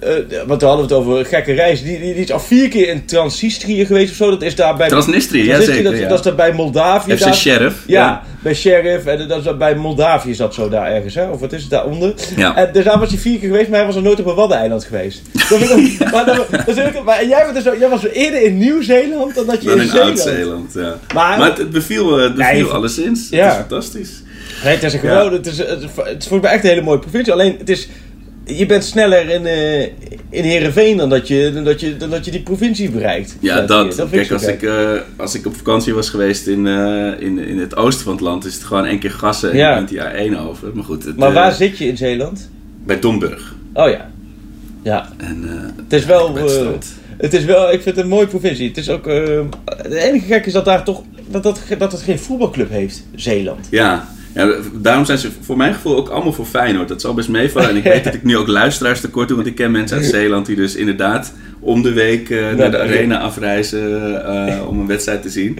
[0.00, 0.10] eh,
[0.46, 1.86] want we hadden het over gekke reizen.
[1.86, 4.30] Die, die, die is al vier keer in Transnistrië geweest of zo.
[4.30, 4.88] Dat is daar bij...
[4.88, 5.82] Transnistrië, ja zeker.
[5.90, 6.08] dat, ja.
[6.08, 7.16] dat is daar bij Moldavië.
[7.16, 7.76] FC daar- Sheriff.
[7.86, 9.06] Ja, bij Sheriff.
[9.06, 11.28] En dat is bij Moldavië is dat zo daar ergens, hè?
[11.30, 12.14] Of wat is het daaronder?
[12.36, 12.56] Ja.
[12.56, 14.34] En dus daar was hij vier keer geweest, maar hij was nog nooit op een
[14.34, 15.22] Waddeneiland geweest.
[15.50, 19.62] Dat ook- maar, maar jij, bent dus, zo- jij was eerder in Nieuw-Zeeland dan dat
[19.62, 20.08] je Dan in in Zeeland...
[20.20, 20.94] Oud-Zeeland, ja.
[21.14, 23.28] Maar- Maar, het, het beviel, eh, het beviel Nee, alleszins.
[23.30, 23.44] ja.
[23.44, 24.22] Het is fantastisch.
[24.64, 25.32] Nee, het is een geweldig...
[25.32, 27.32] Het, is, het, is, het is volgens mij echt een hele mooie provincie.
[27.32, 27.88] Alleen, het is...
[28.44, 29.82] Je bent sneller in, eh
[30.30, 33.36] in Heerenveen dan dat, je, dan, dat je, dan dat je die provincie bereikt.
[33.40, 34.06] Ja, dat.
[34.10, 37.76] Kijk, als ik, eh, als ik op vakantie was geweest in, eh, in, in het
[37.76, 39.70] oosten van het land, is het gewoon één keer gassen en Ja.
[39.70, 40.68] je bent jaar één over.
[40.74, 42.50] Maar goed, het, Maar waar zit je in Zeeland?
[42.84, 43.54] bij Domburg.
[43.72, 44.10] Oh ja.
[44.82, 45.44] Ja, En,
[45.76, 46.34] het is wel...
[47.18, 47.72] het is wel...
[47.72, 48.68] Ik vind het een mooie provincie.
[48.68, 49.04] Het is ook...
[49.64, 51.02] het enige gek is dat daar toch...
[51.28, 53.66] Dat, dat, dat het geen voetbalclub heeft, Zeeland.
[53.70, 54.08] Ja.
[54.34, 56.88] Ja, daarom zijn ze voor mijn gevoel ook allemaal voor Feyenoord.
[56.88, 57.68] Dat zal best meevallen.
[57.68, 60.06] En ik weet dat ik nu ook luisteraars tekort doe, want ik ken mensen uit
[60.06, 64.86] Zeeland die dus inderdaad om de week eh, naar de arena afreizen eh, om een
[64.86, 65.58] wedstrijd te zien.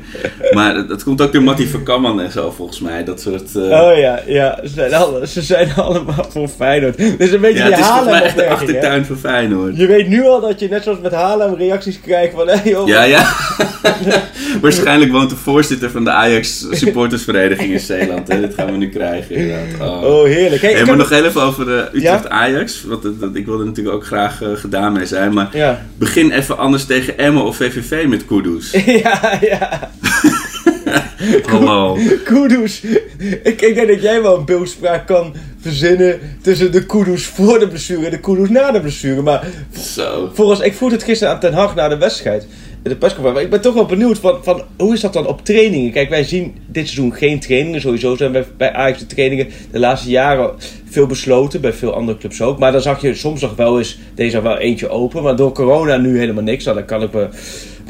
[0.50, 3.04] Maar dat, dat komt ook door Mattie van Kamman en zo volgens mij.
[3.04, 3.54] Dat soort...
[3.56, 4.58] eh, Oh ja, ja.
[4.62, 6.98] Ze zijn, alle, ze zijn allemaal voor Feyenoord.
[6.98, 8.48] Is een beetje ja, die het is volgens mij echt de hè?
[8.48, 9.76] achtertuin van Feyenoord.
[9.76, 12.48] Je weet nu al dat je net zoals met Haarlem reacties krijgt van...
[12.48, 13.28] Hey, joh, Ja, ja.
[14.60, 18.28] Waarschijnlijk woont de voorzitter van de Ajax supportersvereniging in Zeeland.
[18.28, 18.40] Hè?
[18.40, 19.34] Dit gaan we nu krijgen.
[19.36, 19.88] inderdaad.
[19.88, 20.02] Oh.
[20.02, 20.62] Oh, heerlijk.
[20.62, 22.14] Hey, maar nog even over de Ja?
[22.16, 22.84] Utrecht-Ajax.
[22.84, 25.32] Want dat, dat- ik wilde er natuurlijk ook graag gedaan mee zijn.
[25.32, 25.86] Maar Ja.
[26.00, 28.70] Begin even anders tegen Emmen of VVV met Kudus.
[29.02, 29.90] ja, ja.
[31.50, 31.98] Hallo.
[32.24, 32.82] Kudus.
[33.42, 37.68] Ik, ik denk dat jij wel een beeldspraak kan verzinnen tussen de Kudus voor de
[37.68, 39.22] blessure en de Kudus na de blessure.
[39.22, 39.46] Maar
[39.94, 40.30] Zo.
[40.32, 42.46] volgens, ik vroeg het gisteren aan Ten Hag na de wedstrijd.
[42.82, 43.32] De persconferentie.
[43.32, 45.92] Maar ik ben toch wel benieuwd van, van hoe is dat dan op trainingen?
[45.92, 47.80] Kijk, wij zien dit seizoen geen trainingen.
[47.80, 50.50] Sowieso zijn bij, bij Ajax de trainingen de laatste jaren
[50.84, 51.60] veel besloten.
[51.60, 52.58] Bij veel andere clubs ook.
[52.58, 55.22] Maar dan zag je soms nog wel eens deze wel eentje open.
[55.22, 56.64] Maar door corona nu helemaal niks.
[56.64, 57.28] Daar kan ik me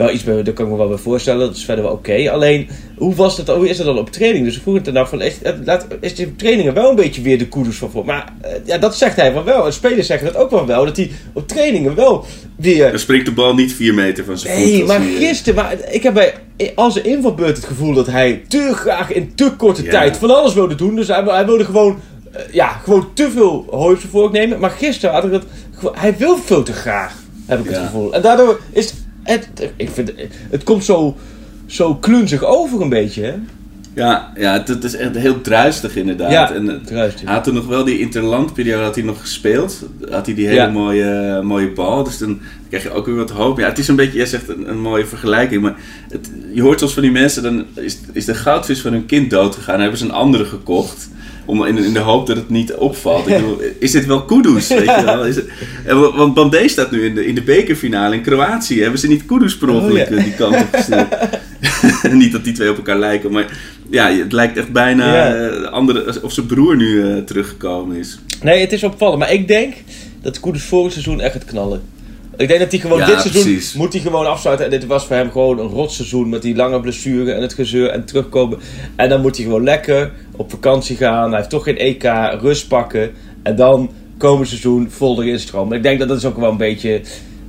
[0.00, 1.40] wel iets bij, daar kan ik me wel bij voorstellen.
[1.46, 2.30] Dat is verder wel oké.
[2.30, 4.44] Alleen, hoe, was het, hoe is het dan op training?
[4.44, 6.96] Dus ik vroeg het er nou van, is, het- laat, is die trainingen wel een
[6.96, 8.04] beetje weer de koeders van voor?
[8.04, 9.66] Maar eh, ja, dat zegt hij van wel.
[9.66, 10.84] En spelers zeggen dat ook wel wel.
[10.84, 12.24] Dat hij op trainingen wel
[12.56, 12.90] weer...
[12.90, 14.64] Dan springt de bal niet vier meter van zijn voet.
[14.64, 16.34] Nee, als maar eh, gisteren, maar ik heb bij
[16.74, 20.54] al zijn invalbeurt het gevoel dat hij te graag in te korte tijd van alles
[20.54, 20.94] wilde doen.
[20.96, 21.98] Dus hij, hij wilde gewoon,
[22.32, 24.60] eh, ja, gewoon te veel hooi op zijn vork nemen.
[24.60, 25.44] Maar gisteren had ik dat,
[25.92, 27.14] hij wil veel te graag,
[27.46, 28.12] heb ik het gevoel.
[28.14, 30.12] En daardoor is het, ik vind,
[30.50, 31.16] het komt zo,
[31.66, 33.34] zo klunzig over een beetje, hè?
[33.94, 36.30] Ja, ja het, het is echt heel druistig inderdaad.
[36.30, 37.24] Ja, en, eh, druistig.
[37.24, 39.86] Hij had toen nog wel die interlandperiode had hij nog gespeeld.
[40.10, 40.68] Had hij die hele Ja.
[40.70, 42.04] mooie, mooie bal.
[42.04, 43.58] Dus dan krijg je ook weer wat hoop.
[43.58, 45.62] Ja, het is een beetje, jij zegt een, een mooie vergelijking.
[45.62, 45.74] Maar
[46.10, 49.30] het, je hoort soms van die mensen, dan is, is de goudvis van hun kind
[49.30, 49.72] dood gegaan.
[49.72, 51.10] Dan hebben ze een andere gekocht.
[51.50, 53.26] Om, in, in de hoop dat het niet opvalt.
[53.26, 54.68] Ik bedoel, is dit wel Kudus?
[54.68, 55.26] Weet je wel?
[55.26, 55.46] Is het,
[56.16, 58.80] want Bandé staat nu in de, in de bekerfinale in Kroatië.
[58.82, 60.16] Hebben ze niet Kudus per ongeluk Oh, ja.
[60.16, 63.58] eh, die kant op niet dat die twee op elkaar lijken, maar
[63.90, 65.34] ja, het lijkt echt bijna Ja.
[65.48, 68.18] eh, andere, of zijn broer nu eh, teruggekomen is.
[68.42, 69.18] Nee, het is opvallend.
[69.18, 69.74] Maar ik denk
[70.22, 71.82] dat Koeders vorig seizoen echt gaat knallen.
[72.40, 73.74] Ik denk dat hij gewoon Ja, dit seizoen precies.
[73.74, 74.64] moet hij gewoon afsluiten.
[74.66, 77.88] En dit was voor hem gewoon een rotseizoen met die lange blessure en het gezeur
[77.88, 78.58] en terugkomen.
[78.96, 81.28] En dan moet hij gewoon lekker op vakantie gaan.
[81.28, 82.02] Hij heeft toch geen EK,
[82.40, 83.10] rust pakken.
[83.42, 85.76] En dan komend seizoen vol erin stromen.
[85.76, 87.00] Ik denk dat dat is ook wel een beetje...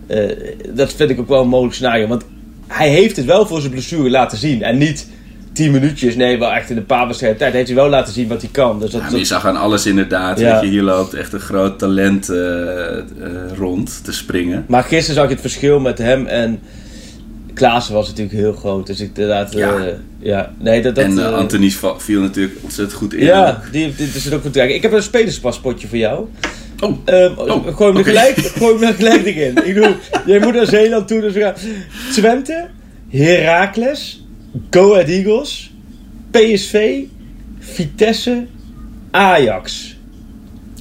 [0.08, 0.30] eh,
[0.74, 2.08] dat vind ik ook wel een mogelijk scenario.
[2.08, 2.24] Want
[2.68, 4.64] hij heeft het wel voor zijn blessure laten zien.
[4.64, 5.08] En niet
[5.54, 6.16] 10 minuutjes.
[6.16, 7.54] Nee, wel echt in een paar wedstrijden tijd.
[7.54, 8.80] Heeft hij wel laten zien wat hij kan.
[8.80, 10.40] Dus dat, Ja, dat- je zag aan alles inderdaad.
[10.40, 10.52] Ja.
[10.54, 13.04] Weet je, hier loopt echt een groot talent eh, eh,
[13.58, 14.66] rond te springen.
[14.68, 16.60] Maar gisteren zag je het verschil met hem en
[17.54, 18.88] Klaassen was natuurlijk heel groot.
[18.88, 19.54] Dus ik inderdaad...
[19.54, 19.76] Ja.
[19.78, 19.84] eh,
[20.20, 20.52] ja.
[20.60, 20.96] Nee, dat...
[20.96, 23.26] dat en Anthony va- viel natuurlijk ontzettend goed in.
[23.26, 24.76] Ja, die, die, die zit ook goed te kijken.
[24.76, 26.26] Ik heb een spelerspaspoortje voor jou.
[26.80, 26.98] Oh,
[27.38, 29.58] Oh, gooi hem er gelijk, gooi hem er gelijk in.
[29.66, 31.54] Ik bedoel, jij moet naar Zeeland toe, dus we gaan...
[32.12, 32.68] Twente,
[33.10, 34.21] Heracles,
[34.70, 35.72] Go Ahead Eagles,
[36.32, 37.00] PSV,
[37.60, 38.46] Vitesse,
[39.12, 39.96] Ajax.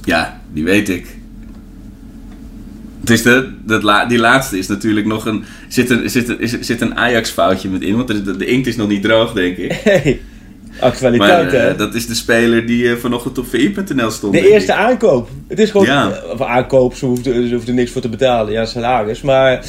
[0.03, 1.19] ja, die weet ik.
[2.99, 5.43] Het is de, dat die laatste is natuurlijk nog een.
[5.67, 8.07] Zit een, zit een, zit een Ajax-foutje met in, want
[8.39, 9.71] de, inkt is nog niet droog, denk ik.
[9.83, 10.21] Hey,
[10.79, 11.75] Maar actualiteit eh, hè.
[11.75, 14.33] dat is de speler die eh, vanochtend op vi.nl stond.
[14.33, 14.77] De eerste ik.
[14.77, 15.29] aankoop.
[15.47, 15.85] Het is gewoon...
[15.85, 16.11] Ja.
[16.11, 18.53] eh, Of aankoop, ze hoeft, ze hoeft er niks voor te betalen.
[18.53, 19.21] Ja, salaris.
[19.21, 19.65] Maar...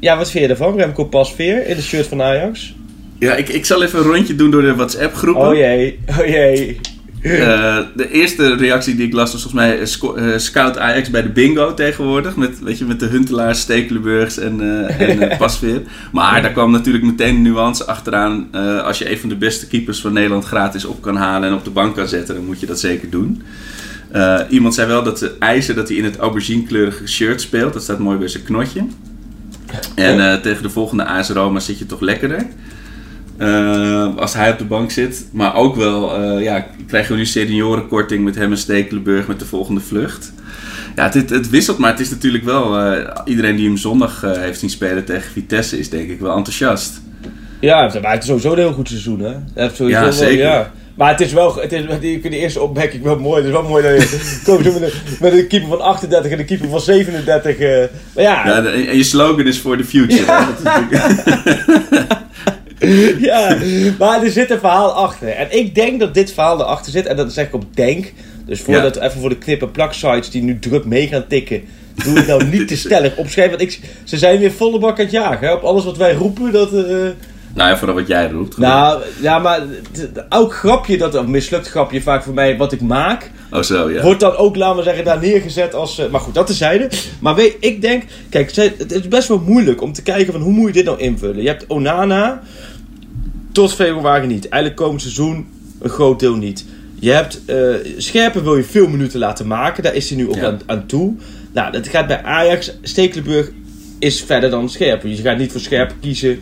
[0.00, 0.76] ja, wat vind je ervan?
[0.76, 2.74] Remco Pasveer in de shirt van Ajax.
[3.22, 5.48] Ja, ik, ik zal even een rondje doen door de WhatsApp-groepen.
[5.48, 6.80] Oh jee, oh jee.
[7.22, 11.22] Eh, de eerste reactie die ik las was volgens mij eh, eh, Scout Ajax bij
[11.22, 12.36] de bingo tegenwoordig.
[12.36, 15.82] Met, weet je, met de Huntelaars, Stekelenburgs en, eh en Pasveer.
[16.12, 18.52] Maar daar kwam natuurlijk meteen een nuance achteraan.
[18.84, 21.64] Als je een van de beste keepers van Nederland gratis op kan halen en op
[21.64, 23.42] de bank kan zetten, dan moet je dat zeker doen.
[24.48, 27.72] Iemand zei wel dat ze eisen dat hij in het auberginekleurige shirt speelt.
[27.72, 28.84] Dat staat mooi bij zijn knotje.
[29.94, 32.46] En tegen de volgende AS Roma zit je toch lekkerder.
[33.42, 35.24] Eh, als hij op de bank zit.
[35.32, 39.44] Maar ook wel, eh, ja, krijgen we nu seniorenkorting met hem en Stekelenburg met de
[39.44, 40.32] volgende vlucht.
[40.96, 42.78] Ja, het, het wisselt, maar het is natuurlijk wel...
[42.78, 47.00] eh, iedereen die hem zondag heeft zien spelen tegen Vitesse is denk ik wel enthousiast.
[47.60, 49.32] Ja, maar het is sowieso een heel goed seizoen, hè?
[49.54, 50.44] Heeft sowieso Ja, wel- zeker.
[50.44, 50.72] ja.
[50.94, 53.36] Maar het is wel, het is, die, die eerste opmerking wel mooi.
[53.36, 56.38] Het is wel mooi dat je komt met, een, met een keeper van 38 en
[56.38, 57.58] een keeper van 37.
[57.58, 60.24] eh maar ja, Ja, de- en je slogan is for the future.
[60.26, 60.44] hè?
[63.18, 63.56] Ja,
[63.98, 65.28] maar er zit een verhaal achter.
[65.28, 67.06] En ik denk dat dit verhaal erachter zit.
[67.06, 68.12] En dat zeg ik op denk.
[68.46, 71.62] Dus voordat even voor de knip- en plak sites die nu druk mee gaan tikken.
[72.04, 73.58] Doe het nou niet te stellig opschrijven.
[73.58, 75.46] Want ik, ze zijn weer volle bak aan het jagen.
[75.46, 75.52] Hè?
[75.52, 76.52] Op alles wat wij roepen.
[76.52, 76.84] Dat, eh,
[77.54, 78.54] nou ja, vooral wat jij roept.
[78.54, 78.70] gewoon.
[78.70, 79.60] nou, ja, maar
[80.28, 83.30] elk grapje, dat, of mislukt grapje vaak voor mij, wat ik maak.
[83.50, 84.02] Oh zo, ja.
[84.02, 85.98] Wordt dan ook, laten we zeggen, daar neergezet als...
[85.98, 86.88] eh, maar goed, dat tezijde.
[87.20, 88.02] Maar weet, ik denk...
[88.30, 90.98] Kijk, het is best wel moeilijk om te kijken van hoe moet je dit nou
[90.98, 91.42] invullen.
[91.42, 92.42] Je hebt Onana
[93.52, 94.48] tot februari niet.
[94.48, 95.46] Eigenlijk komend seizoen
[95.80, 96.64] een groot deel niet.
[96.98, 99.82] Je hebt eh Scherpen wil je veel minuten laten maken.
[99.82, 100.46] Daar is hij nu ook Ja.
[100.46, 101.14] aan, aan toe.
[101.52, 102.72] Nou, dat gaat bij Ajax.
[102.82, 103.50] Stekelenburg
[103.98, 105.16] is verder dan Scherpen.
[105.16, 106.38] Je gaat niet voor Scherpen kiezen.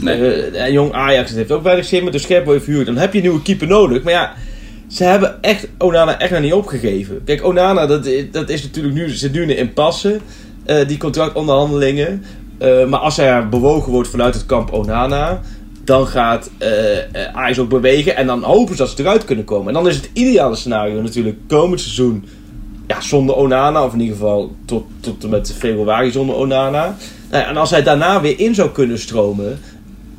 [0.00, 0.34] Nee.
[0.34, 2.86] Eh, en jong Ajax dat heeft ook weinig zin, maar dus Scherpen even huren.
[2.86, 4.02] Dan heb je een nieuwe keeper nodig.
[4.02, 4.34] Maar ja,
[4.88, 7.20] ze hebben echt Onana echt nog niet opgegeven.
[7.24, 9.72] Kijk, Onana, dat, dat is natuurlijk nu, zit nu in
[10.64, 12.24] eh, die contractonderhandelingen.
[12.58, 15.40] Eh, maar als er bewogen wordt vanuit het kamp Onana,
[15.88, 16.68] dan gaat eh,
[17.32, 18.16] Ajax ook bewegen.
[18.16, 19.68] En dan hopen ze dat ze eruit kunnen komen.
[19.68, 22.24] En dan is het ideale scenario natuurlijk komend seizoen
[22.86, 23.84] ja, zonder Onana.
[23.84, 26.96] Of in ieder geval tot, tot en met februari zonder Onana.
[27.30, 29.58] Nou ja, en als hij daarna weer in zou kunnen stromen.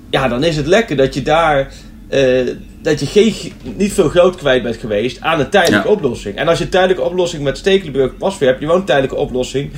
[0.10, 1.72] Ja, dan is het lekker dat je daar.
[2.08, 2.48] eh,
[2.82, 3.34] dat je geen,
[3.76, 5.94] niet veel geld kwijt bent geweest aan een tijdelijke Ja.
[5.94, 6.36] oplossing.
[6.36, 9.16] En als je een tijdelijke oplossing met Stekelenburg pas weer hebt, je wel een tijdelijke
[9.16, 9.72] oplossing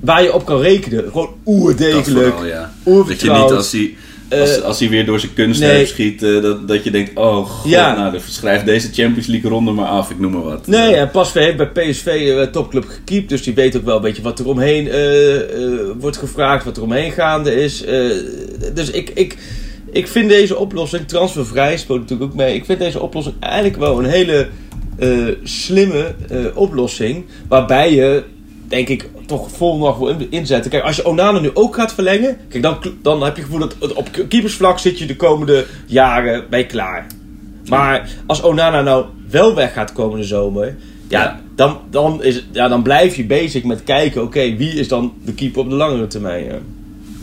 [0.00, 1.04] waar je op kan rekenen.
[1.04, 2.72] Gewoon dat oerdegelijk, vooral, ja.
[2.84, 3.96] Dat je niet als hij,
[4.30, 5.86] als, Eh, als hij weer door zijn kunst nee.
[5.86, 7.94] schiet, eh, dat, dat je denkt, oh god, Ja.
[7.96, 10.66] nou, dan schrijf deze Champions League ronde maar af, ik noem maar wat.
[10.66, 13.28] Nee, en Pasveer heeft bij PSV eh, topclub gekiept.
[13.28, 14.88] Dus die weet ook wel een beetje wat er omheen
[15.98, 17.84] wordt gevraagd, wat er omheen gaande is.
[18.74, 19.36] Dus ik, ik,
[19.92, 22.54] ik vind deze oplossing, transfervrij speelt natuurlijk ook mee.
[22.54, 24.48] Ik vind deze oplossing eigenlijk wel een hele
[25.42, 26.14] slimme
[26.54, 27.24] oplossing.
[27.48, 28.22] Waarbij je,
[28.68, 30.70] denk ik, toch vol nog wil in- inzetten.
[30.70, 33.68] Kijk, als je Onana nu ook gaat verlengen, kijk, dan, dan heb je het gevoel
[33.78, 37.06] dat op keepersvlak zit je de komende jaren bij klaar.
[37.68, 40.76] Maar als Onana nou wel weg gaat komende zomer,
[41.08, 41.40] ja, Ja.
[41.54, 45.32] Dan, dan, is, ja, dan blijf je bezig met kijken, oké, wie is dan de
[45.32, 46.44] keeper op de langere termijn?
[46.44, 46.58] Ja.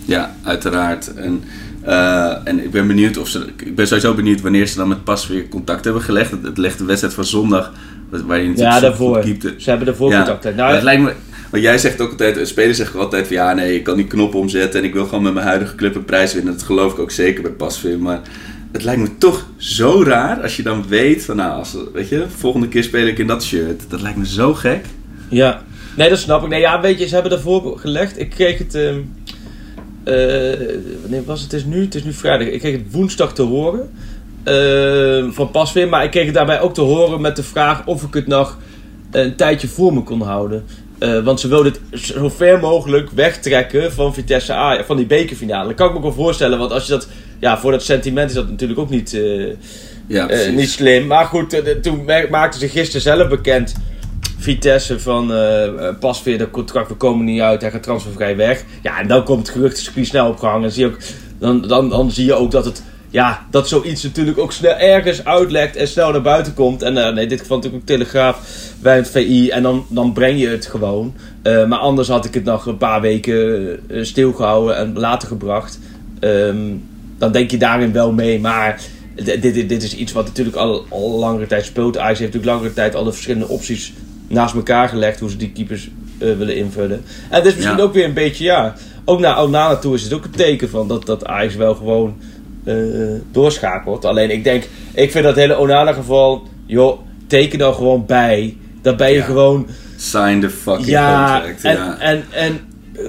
[0.06, 1.14] Ja, uiteraard.
[1.14, 1.44] En
[1.88, 3.46] Uh, en ik ben benieuwd of ze.
[3.58, 6.32] Ik ben sowieso benieuwd wanneer ze dan met pas weer contact hebben gelegd.
[6.32, 7.74] Het, het legt de wedstrijd van zondag.
[8.10, 9.24] Waar je ja, daarvoor.
[9.58, 10.56] Ze hebben daarvoor ja, contact.
[10.56, 11.14] Nou, het lijkt me.
[11.62, 14.36] Jij zegt ook altijd, een speler zegt altijd van ja, nee, ik kan die knop
[14.36, 16.54] omzetten en ik wil gewoon met mijn huidige club een prijs winnen.
[16.54, 18.00] Dat geloof ik ook zeker bij Pasveer.
[18.00, 18.22] Maar
[18.72, 22.26] het lijkt me toch zo raar als je dan weet van nou, als, weet je,
[22.28, 23.90] volgende keer speel ik in dat shirt.
[23.90, 24.86] Dat lijkt me zo gek.
[25.30, 25.62] Ja,
[25.96, 26.50] nee, dat snap ik.
[26.50, 28.20] Nee, ja, weet je, ze hebben daarvoor gelegd.
[28.20, 28.76] Ik kreeg het.
[30.06, 31.54] Uh, was het?
[31.54, 32.48] Is nu, het is nu vrijdag.
[32.48, 33.90] Ik kreeg het woensdag te horen.
[34.46, 35.88] Uh, van Pasveer.
[35.88, 38.58] Maar ik kreeg het daarbij ook te horen met de vraag of ik het nog
[39.12, 40.64] een tijdje voor me kon houden.
[41.00, 45.68] Uh, want ze wilden het zo ver mogelijk wegtrekken van Vitesse A, van die bekerfinale.
[45.68, 47.08] Dat kan ik me ook wel voorstellen, want als je dat,
[47.40, 49.54] ja, voor dat sentiment is dat natuurlijk ook niet, uh,
[50.08, 51.08] ja, uh, niet slim.
[51.08, 53.76] Maar goed, toen maakten ze gisteren zelf bekend,
[54.38, 55.32] Vitesse, van
[56.00, 58.64] pas weer de contract, we komen niet uit, hij gaat transfervrij weg.
[58.82, 60.64] Ja, en dan komt het gerucht snel opgehangen.
[60.64, 60.98] En zie je ook,
[61.40, 65.26] dan, dan, dan zie je ook dat het ja, dat zoiets natuurlijk ook snel ergens
[65.26, 66.82] uitlekt en snel naar buiten komt.
[66.82, 68.40] En uh, nee, dit geval natuurlijk ook Telegraaf
[68.82, 69.50] bij het VI.
[69.50, 71.14] En dan, dan breng je het gewoon.
[71.44, 75.80] Uh, maar anders had ik het nog een paar weken uh, stilgehouden en later gebracht.
[76.20, 76.84] Um,
[77.18, 78.40] dan denk je daarin wel mee.
[78.40, 78.82] Maar
[79.16, 81.98] dit, dit, dit is iets wat natuurlijk al, al langere tijd speelt.
[81.98, 83.94] Ajax heeft natuurlijk langere tijd al de verschillende opties
[84.28, 85.20] naast elkaar gelegd.
[85.20, 87.04] Hoe ze die keepers willen invullen.
[87.30, 88.76] En het is misschien ook weer een beetje, ja...
[89.10, 92.18] Ook naar Onana toe is het ook een teken van dat, dat Ajax wel gewoon
[93.32, 94.06] doorschakelt.
[94.06, 98.58] Alleen ik denk, ik vind dat hele Onana geval, joh, teken dan gewoon bij.
[98.82, 99.68] Dan ben je gewoon...
[99.96, 101.64] Sign the fucking ja, contract.
[101.64, 102.60] En, ja, en, en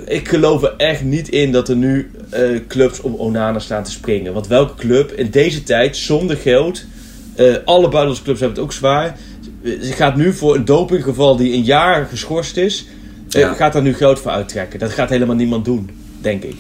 [0.06, 3.90] ik geloof er echt niet in dat er nu uh, clubs om Onana staan te
[3.90, 4.32] springen.
[4.32, 6.84] Want welke club in deze tijd, zonder geld...
[7.36, 9.16] Uh, alle buitenlandse clubs hebben het ook zwaar.
[9.62, 12.86] Ze gaat nu voor een dopinggeval die een jaar geschorst is...
[13.28, 13.52] Ja.
[13.52, 14.78] gaat daar nu geld voor uittrekken.
[14.78, 15.90] Dat gaat helemaal niemand doen,
[16.20, 16.56] denk ik.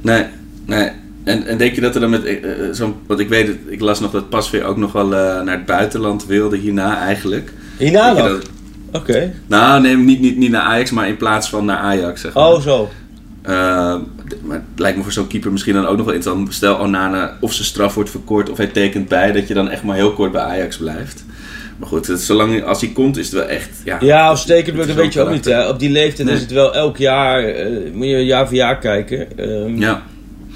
[0.00, 0.24] Nee,
[0.66, 0.90] nee.
[1.24, 2.94] En, en denk je dat er dan met uh, zo'n.
[3.06, 5.66] Want ik weet, het, ik las nog dat Pasveer ook nog wel uh, naar het
[5.66, 7.52] buitenland wilde hierna eigenlijk.
[7.76, 8.42] Hierna nog?
[8.92, 9.10] Oké.
[9.10, 9.34] Okay.
[9.46, 12.20] Nou, nee, niet, niet, niet naar Ajax, maar in plaats van naar Ajax.
[12.20, 12.48] Zeg maar.
[12.48, 12.90] Oh, zo.
[13.42, 13.50] Uh,
[14.42, 16.54] maar het lijkt me voor zo'n keeper misschien dan ook nog wel interessant.
[16.54, 19.82] Stel Onana of zijn straf wordt verkort of hij tekent bij, dat je dan echt
[19.82, 21.24] maar heel kort bij Ajax blijft.
[21.78, 23.70] Maar goed, het, zolang als hij komt is het wel echt...
[23.84, 25.44] Ja, ja of stekend wordt, dat weet je ook niet.
[25.44, 25.68] Hè.
[25.68, 27.54] Op die leeftijd is het wel elk jaar,
[27.92, 29.26] moet je jaar voor jaar kijken.
[29.50, 30.02] Um, ja.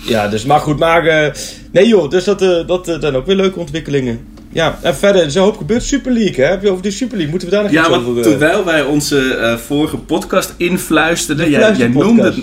[0.06, 1.06] Ja, dus maar goed, maar...
[1.06, 1.32] Uh,
[1.72, 4.36] nee joh, dus dat, uh, dat uh, zijn ook weer leuke ontwikkelingen.
[4.52, 5.82] Ja, en verder, er is een hoop gebeurd.
[5.82, 6.50] Super League, hè?
[6.50, 7.30] Heb je over die Super League?
[7.30, 8.16] Moeten we daar nog ja, iets over...
[8.16, 11.50] Ja, terwijl wij onze vorige podcast influisterden...
[11.50, 12.34] Jij, jij noemde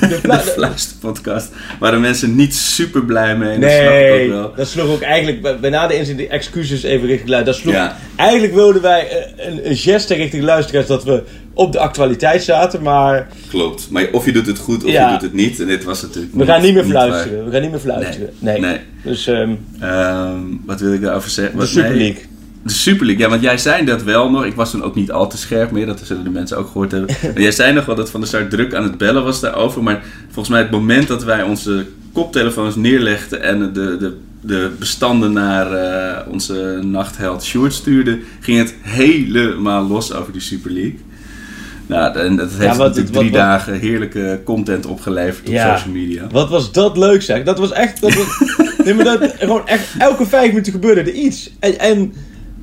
[0.00, 1.50] de, de fluisterpodcast.
[1.78, 3.58] Waren mensen niet super blij mee.
[3.58, 4.52] Nee, dat, snap ik ook wel.
[4.56, 5.60] dat sloeg ook eigenlijk...
[5.60, 7.46] Bij na de excuses even richting luid.
[7.46, 7.74] Dat sloeg...
[7.74, 7.96] Ja.
[8.16, 10.86] Eigenlijk wilden wij een, een geste richting luisteraars...
[10.86, 11.22] dat we
[11.56, 13.28] op de actualiteit zaten, maar...
[13.48, 15.60] Klopt, maar of je doet het goed of je doet het niet.
[15.60, 18.30] En dit was natuurlijk We gaan niet meer fluisteren, we gaan niet meer fluisteren.
[18.38, 18.60] Nee.
[18.60, 18.78] nee.
[19.02, 21.58] Dus, um, um, wat wil ik daarover zeggen?
[21.58, 22.22] De Super League.
[22.62, 24.44] De Super League, ja, want jij zei dat wel nog.
[24.44, 26.90] Ik was toen ook niet al te scherp meer, dat zullen de mensen ook gehoord
[26.90, 27.16] hebben.
[27.32, 29.82] maar jij zei nog wel dat van de start druk aan het bellen was daarover.
[29.82, 35.32] Maar volgens mij het moment dat wij onze koptelefoons neerlegden en de, de, de bestanden
[35.32, 40.98] naar uh, onze nachtheld Short stuurden, ging het helemaal los over die Super League.
[41.86, 46.26] Nou, en dat heeft ja, wat, natuurlijk drie dagen heerlijke content opgeleverd op social media.
[46.30, 47.42] Wat was dat leuk zeg.
[47.42, 48.00] Dat was echt...
[48.00, 48.26] Dat was,
[48.84, 51.50] nee, maar dat, gewoon echt elke vijf minuten gebeurde er iets.
[51.58, 52.12] En, en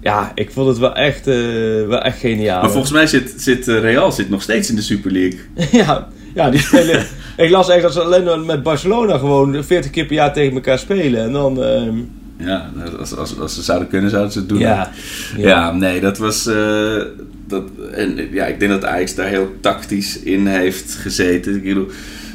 [0.02, 2.62] ja, ik vond het wel echt, uh, wel echt geniaal.
[2.62, 5.40] Maar volgens mij zit, zit uh, Real zit nog steeds in de Super League.
[5.86, 7.06] ja, ja, die spelen...
[7.38, 10.80] ik las echt dat ze alleen met Barcelona gewoon 40 keer per jaar tegen elkaar
[10.80, 11.24] spelen.
[11.24, 11.60] En dan...
[11.60, 11.92] Uh,
[12.38, 14.60] ja, als, als, als ze zouden kunnen, zouden ze het doen.
[14.60, 14.92] Ja,
[15.38, 15.48] ja.
[15.48, 16.48] ja nee, dat was...
[16.48, 17.04] Uh,
[17.48, 21.56] dat, en ja, ik denk dat Ajax daar heel tactisch in heeft gezeten.
[21.56, 21.88] Ik bedoel,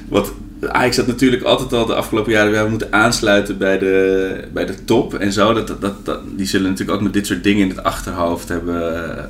[0.08, 4.66] wat, Ajax had natuurlijk altijd al de afgelopen jaren we moeten aansluiten bij de, bij
[4.66, 5.52] de top en zo.
[5.52, 9.06] Dat, dat, dat, die zullen natuurlijk ook met dit soort dingen in het achterhoofd hebben
[9.16, 9.24] eh,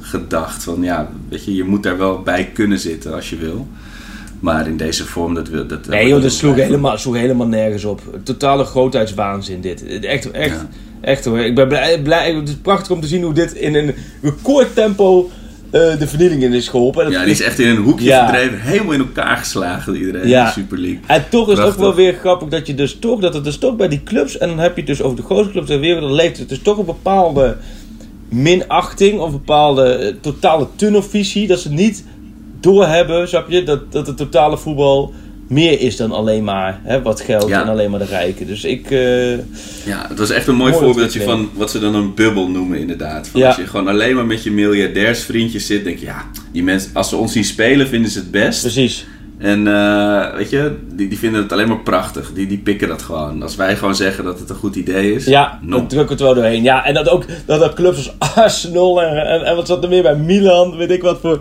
[0.00, 0.62] gedacht.
[0.62, 3.68] Van ja, weet je, je moet daar wel bij kunnen zitten als je wil.
[4.40, 5.86] Maar in deze vorm, dat wil dat.
[5.86, 8.00] Nee, joh, dat sloeg helemaal, sloeg helemaal nergens op.
[8.22, 9.84] Totale grootheidswaanzin, dit.
[10.04, 10.64] Echt, echt.
[11.00, 13.74] Echt hoor, ik ben blij, blij, het is prachtig om te zien hoe dit in
[13.74, 15.30] een recordtempo
[15.72, 17.10] uh, de vernieling in is geholpen.
[17.10, 20.40] ja, die is echt in een hoekje verdreven, helemaal in elkaar geslagen, iedereen ja.
[20.40, 21.00] in de Super League.
[21.06, 23.58] En toch is het ook wel weer grappig dat je dus toch, dat het dus
[23.58, 25.80] toch bij die clubs, en dan heb je het dus over de grootste clubs ter
[25.80, 27.56] wereld, dan leeft het dus toch een bepaalde
[28.28, 32.04] minachting of een bepaalde uh, totale tunnelvisie, dat ze niet
[32.60, 35.12] doorhebben, snap je, dat, dat het totale voetbal
[35.48, 38.46] meer is dan alleen maar hè, wat geld en alleen maar de rijken.
[38.46, 38.90] Dus ik...
[38.90, 39.32] Uh,
[39.86, 43.28] ja, het was echt een mooi, voorbeeldje van wat ze dan een bubbel noemen inderdaad.
[43.28, 46.06] Van Als je gewoon alleen maar met je miljardairsvriendjes zit, denk je...
[46.06, 48.60] Ja, die mensen, als ze ons zien spelen, vinden ze het best.
[48.60, 49.06] Precies.
[49.38, 52.32] En eh, weet je, die, die vinden het alleen maar prachtig.
[52.32, 53.42] Die, die pikken dat gewoon.
[53.42, 55.24] Als wij gewoon zeggen dat het een goed idee is.
[55.24, 56.62] Ja, dat drukken het wel doorheen.
[56.62, 59.88] Ja, en dat ook dat er clubs als Arsenal en, en, en wat zat er
[59.88, 61.38] meer bij Milan, weet ik wat voor,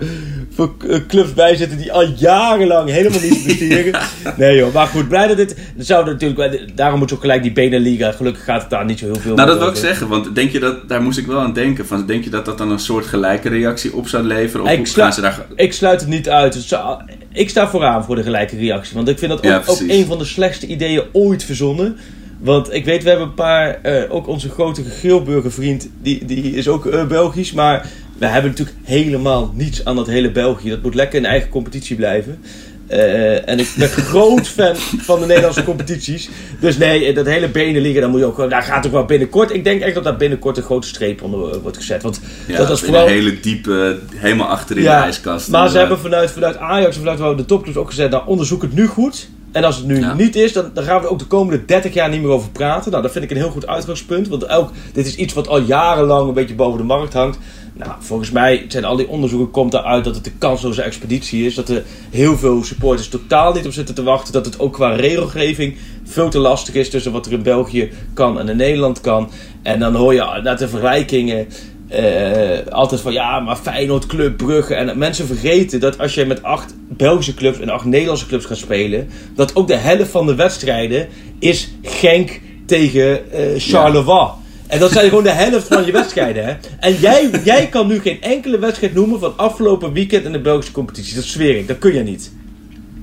[0.57, 0.75] voor
[1.07, 3.99] clubs bij zitten die al jarenlang helemaal niet presteren.
[4.37, 5.55] nee joh, maar goed, blij dat dit.
[5.77, 8.11] Zou natuurlijk, daarom moet je ook gelijk die Beneliga.
[8.11, 10.51] Gelukkig gaat het daar niet zo heel veel Nou, dat wil ik zeggen, want denk
[10.51, 11.87] je dat, daar moest ik wel aan denken.
[11.87, 14.65] Van, denk je dat dat dan een soort gelijke reactie op zou leveren?
[14.65, 15.45] Of Ik hoe sla- gaan ze daar...
[15.55, 16.53] Ik sluit het niet uit.
[16.53, 17.01] Het zou-
[17.33, 18.95] Ik sta vooraan voor de gelijke reactie.
[18.95, 21.97] Want ik vind dat ook, Ja, ook een van de slechtste ideeën ooit verzonnen.
[22.37, 26.55] Want ik weet, we hebben een paar, eh, ook onze grote Geelburger vriend, die, die
[26.55, 27.53] is ook eh, Belgisch.
[27.53, 30.69] Maar we hebben natuurlijk helemaal niets aan dat hele België.
[30.69, 32.39] Dat moet lekker in eigen competitie blijven.
[32.87, 36.29] Eh, en ik ben groot fan van de Nederlandse competities.
[36.59, 38.49] Dus nee, dat hele Beneliga, daar moet je ook.
[38.49, 39.53] Daar gaat ook wel binnenkort.
[39.53, 42.03] Ik denk echt dat daar binnenkort een grote streep onder wordt gezet.
[42.03, 43.05] Want Ja, dat was in vooral.
[43.05, 45.49] een hele diepe, helemaal achter in de ijskast.
[45.49, 48.73] Maar ze hebben vanuit, vanuit Ajax en vanuit de topclubs ook gezegd, nou onderzoek het
[48.73, 49.27] nu goed.
[49.51, 50.13] En als het nu Ja.
[50.13, 52.49] niet is, dan, dan gaan we er ook de komende 30 jaar niet meer over
[52.49, 52.91] praten.
[52.91, 54.27] Nou, dat vind ik een heel goed uitgangspunt.
[54.27, 57.37] Want elk, dit is iets wat al jarenlang een beetje boven de markt hangt.
[57.73, 61.55] Nou, volgens mij zijn al die onderzoeken komt eruit dat het een kansloze expeditie is.
[61.55, 64.33] Dat er heel veel supporters totaal niet op zitten te wachten.
[64.33, 68.39] Dat het ook qua regelgeving veel te lastig is tussen wat er in België kan
[68.39, 69.29] en in Nederland kan.
[69.61, 71.47] En dan hoor je naar de vergelijkingen
[71.87, 74.75] eh, altijd van ja, maar Feyenoord, Club Brugge.
[74.75, 78.57] En mensen vergeten dat als je met acht Belgische clubs en acht Nederlandse clubs gaat
[78.57, 81.07] spelen, dat ook de helft van de wedstrijden
[81.39, 84.29] is Genk tegen eh Charleroi.
[84.67, 86.45] En dat zijn gewoon de helft van je wedstrijden.
[86.45, 86.53] Hè?
[86.79, 90.71] En jij, jij kan nu geen enkele wedstrijd noemen van afgelopen weekend in de Belgische
[90.71, 91.15] competitie.
[91.15, 92.31] Dat zweer ik, dat kun je niet.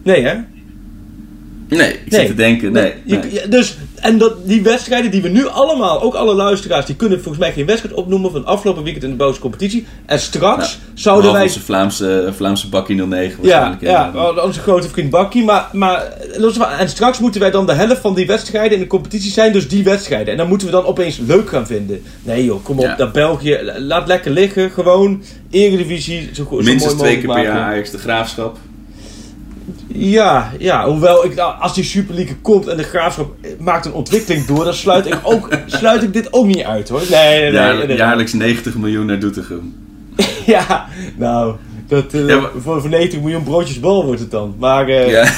[0.02, 0.34] Nee, hè?
[1.76, 2.20] Nee, ik Nee.
[2.20, 2.92] zit te denken, nee.
[3.04, 6.96] Je- ja, dus, en dat, die wedstrijden die we nu allemaal, ook alle luisteraars, die
[6.96, 9.86] kunnen volgens mij geen wedstrijd opnoemen van afgelopen weekend in de Belgische competitie.
[10.06, 11.42] En straks Nou, zouden wij.
[11.42, 13.82] onze Vlaamse, Vlaamse bakkie 09 Ja, waarschijnlijk.
[13.82, 14.44] ja, inderdaad.
[14.44, 15.44] onze grote vriend Bakkie.
[15.44, 16.12] Maar, maar,
[16.78, 19.68] en straks moeten wij dan de helft van die wedstrijden in de competitie zijn, dus
[19.68, 20.32] die wedstrijden.
[20.32, 22.02] En dan moeten we dan opeens leuk gaan vinden.
[22.22, 22.94] Nee joh, kom op, Ja.
[22.96, 24.70] dat België, laat lekker liggen.
[24.70, 27.58] Gewoon, Eredivisie, zo, Minstens mooi twee keer per jaar.
[27.60, 28.58] Ajax de Graafschap.
[29.96, 33.92] Ja, ja, hoewel ik, nou, als die Super League komt en de graafschap maakt een
[33.92, 37.00] ontwikkeling door, dan sluit ik, ook, sluit ik dit ook niet uit hoor.
[37.10, 37.52] Nee, nee, nee.
[37.52, 37.96] Jaar- nee, nee.
[37.96, 39.74] jaarlijks 90 miljoen naar Doetinchem.
[40.46, 41.54] Ja, nou,
[41.88, 44.54] dat, eh, Ja, maar- voor, voor 90 miljoen broodjes bal wordt het dan.
[44.58, 45.24] Maar eh, Ja.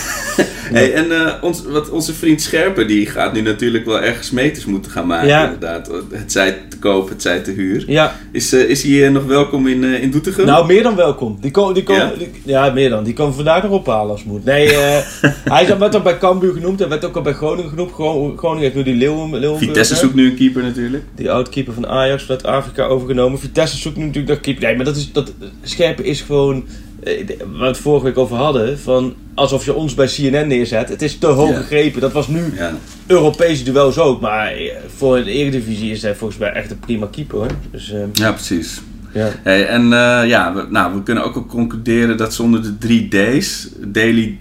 [0.72, 4.64] hey, en eh, ons, wat onze vriend Scherpen, die gaat nu natuurlijk wel ergens meters
[4.64, 5.28] moeten gaan maken.
[5.28, 5.44] Ja.
[5.44, 5.90] Inderdaad.
[6.12, 7.84] Het zij te koop, het zij te huur.
[7.86, 10.46] ja, Is, eh, is hij eh, nog welkom in, eh in Doetinchem?
[10.46, 11.38] nou meer dan welkom.
[11.40, 12.12] Die komen, die komen, Ja?
[12.18, 13.04] die- ja, meer dan.
[13.04, 14.44] Die komen vandaag nog ophalen als het moet.
[14.44, 14.68] Nee,
[15.54, 16.78] hij is- werd ook bij Cambuur genoemd.
[16.78, 17.92] Hij werd ook al bij Groningen genoemd.
[17.92, 19.58] Gro- Groningen heeft nu die Leeuwen, Leeuwenburger.
[19.66, 21.04] Vitesse zoekt nu een keeper natuurlijk.
[21.14, 23.38] Die oud-keeper van Ajax vanuit Afrika overgenomen.
[23.38, 24.62] Vitesse zoekt nu natuurlijk dat keeper.
[24.64, 26.64] Nee, maar dat is, dat, Scherpen is gewoon...
[27.06, 28.78] eh, Waar we het vorige week over hadden.
[28.78, 30.88] Van alsof je ons bij CNN neerzet.
[30.88, 31.56] Het is te hoog Ja.
[31.56, 32.00] gegrepen.
[32.00, 32.72] Dat was nu Ja.
[33.06, 34.20] Europese duels ook.
[34.20, 37.36] Maar eh, voor de Eredivisie is hij volgens mij echt een prima keeper.
[37.38, 37.50] Hoor.
[37.70, 38.80] Dus eh, ja, precies.
[39.12, 39.28] ja.
[39.42, 43.08] Hey, en eh, ja, we, nou, we kunnen ook al concluderen dat zonder de drie
[43.08, 44.38] D's, Daily,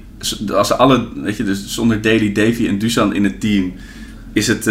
[0.53, 3.73] als alle, weet je, dus zonder Daily, Davy en Dusan in het team,
[4.33, 4.65] is het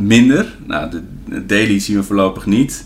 [0.00, 0.46] minder.
[0.66, 2.84] Nou, de, de Daily zien we voorlopig niet.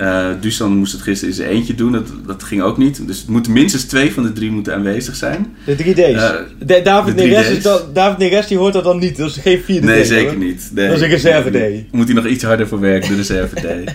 [0.00, 3.06] Eh Dusan moest het gisteren in zijn eentje doen, dat, dat ging ook niet.
[3.06, 5.56] Dus het moeten minstens twee van de drie moeten aanwezig zijn.
[5.64, 5.98] De 3D's.
[6.22, 7.56] Eh, De- David, de Neres 3D's.
[7.56, 9.16] is dan, David Neres die hoort dat dan niet.
[9.16, 10.42] Dat is geen vierde Nee, zeker hoor.
[10.44, 10.70] niet.
[10.74, 10.86] Nee.
[10.86, 11.92] Dat is een reserve D.
[11.92, 13.64] Moet hij nog iets harder voor werken, de reserve D.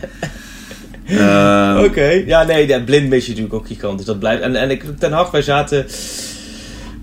[1.08, 4.06] Ehm, Oké, ja nee, ja, blind mis je natuurlijk ook gigantisch.
[4.06, 4.42] Dat blijft.
[4.42, 5.86] En, en ik, Ten Hag, wij zaten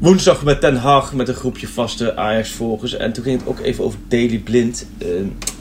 [0.02, 2.96] woensdag met Ten Hag met een groepje vaste Ajax-volgers.
[2.96, 4.86] En toen ging het ook even over Daily Blind.
[4.98, 5.06] Eh,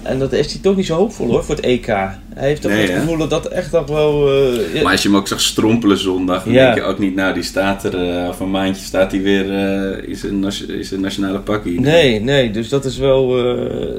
[0.04, 1.86] en dat is hij toch niet zo hoopvol hoor, voor het EK.
[1.86, 4.32] Hij heeft toch Nee, het gevoel dat dat echt nog wel...
[4.74, 6.64] eh, Maar als je hem ook zag strompelen zondag, dan Ja.
[6.66, 9.46] denk je ook niet, nou die staat er, eh of een maandje staat hij weer
[9.46, 10.52] uh, in,
[10.84, 11.80] zijn nationale pakkie.
[11.80, 13.38] Nee, nee, dus dat is wel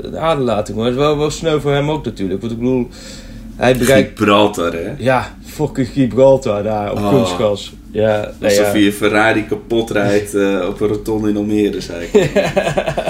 [0.05, 0.87] een aderlating hoor.
[0.87, 2.41] Het is wel, wel sneu voor hem ook natuurlijk.
[2.41, 2.89] Want ik bedoel,
[3.57, 4.19] hij bereikt...
[4.19, 4.93] Gibraltar, hè?
[4.99, 7.09] Ja, fucking Gibraltar daar op Oh.
[7.09, 7.73] kunstgas.
[7.93, 8.79] Ja, nee, Alsof ja.
[8.79, 12.31] je je Ferrari kapot rijdt eh, op een rotonde in Almere, zei ik.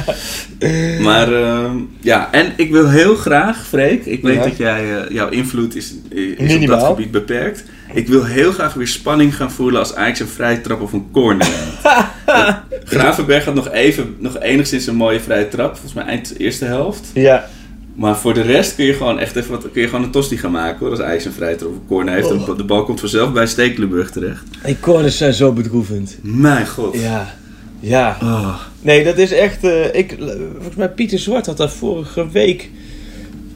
[1.06, 4.42] maar ehm, ja, en ik wil heel graag, Freek, ik weet Ja.
[4.42, 5.94] dat jij, eh, jouw invloed is,
[6.36, 7.64] is op dat gebied beperkt.
[7.94, 11.08] Ik wil heel graag weer spanning gaan voelen als Ajax een vrije trap of een
[11.12, 11.46] corner
[12.84, 17.10] Gravenberg had nog even, nog enigszins een mooie vrije trap, volgens mij eind eerste helft.
[17.14, 17.48] Ja,
[17.94, 20.38] Maar voor de rest kun je gewoon echt even wat, kun je gewoon een tosti
[20.38, 20.90] gaan maken hoor.
[20.90, 22.30] Als Ajax een of een corner heeft.
[22.30, 22.56] Oh.
[22.56, 24.44] De bal komt vanzelf bij Stekelenburg terecht.
[24.64, 26.18] die corners zijn zo bedroevend.
[26.22, 27.00] Mijn god.
[27.00, 27.34] Ja,
[27.80, 28.16] ja.
[28.22, 28.60] Oh.
[28.80, 29.64] Nee, dat is echt...
[29.64, 30.16] eh, ik,
[30.52, 32.70] volgens mij Pieter Zwart had daar vorige week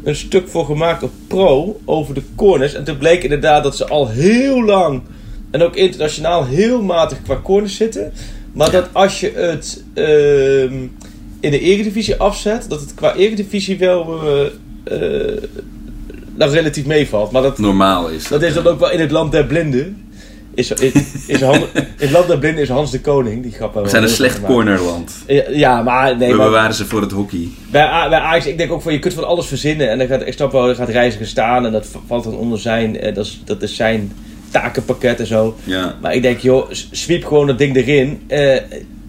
[0.05, 2.74] een stuk voor gemaakt op Pro over de corners.
[2.74, 5.03] En toen bleek inderdaad dat ze al heel lang
[5.51, 8.12] en ook internationaal heel matig qua corners zitten.
[8.53, 10.74] Maar dat als je het ehm,
[11.47, 14.20] in de Eredivisie afzet, dat het qua Eredivisie wel
[16.36, 17.30] nou, relatief meevalt.
[17.30, 20.01] Maar dat, Normaal is dat is dan ook wel in het land der blinden.
[20.55, 20.92] Is, is,
[21.26, 23.42] is Han- in het land der blinden is Hans de Koning.
[23.42, 25.12] Die grap hebben We zijn een slecht cornerland.
[25.26, 27.49] Ja, ja, maar nee, We maar bewaren ze voor het hockey.
[27.70, 29.90] bij, bij Ajax, ik denk ook van je kunt van alles verzinnen.
[29.90, 32.59] En dan gaat, ik snap wel, er gaat reiziger staan en dat valt dan onder
[32.59, 34.12] zijn, eh, dat, is, dat is zijn
[34.51, 35.57] takenpakket en zo.
[35.64, 35.94] Ja.
[36.01, 38.20] Maar ik denk, joh, sweep gewoon dat ding erin.
[38.26, 38.57] Eh,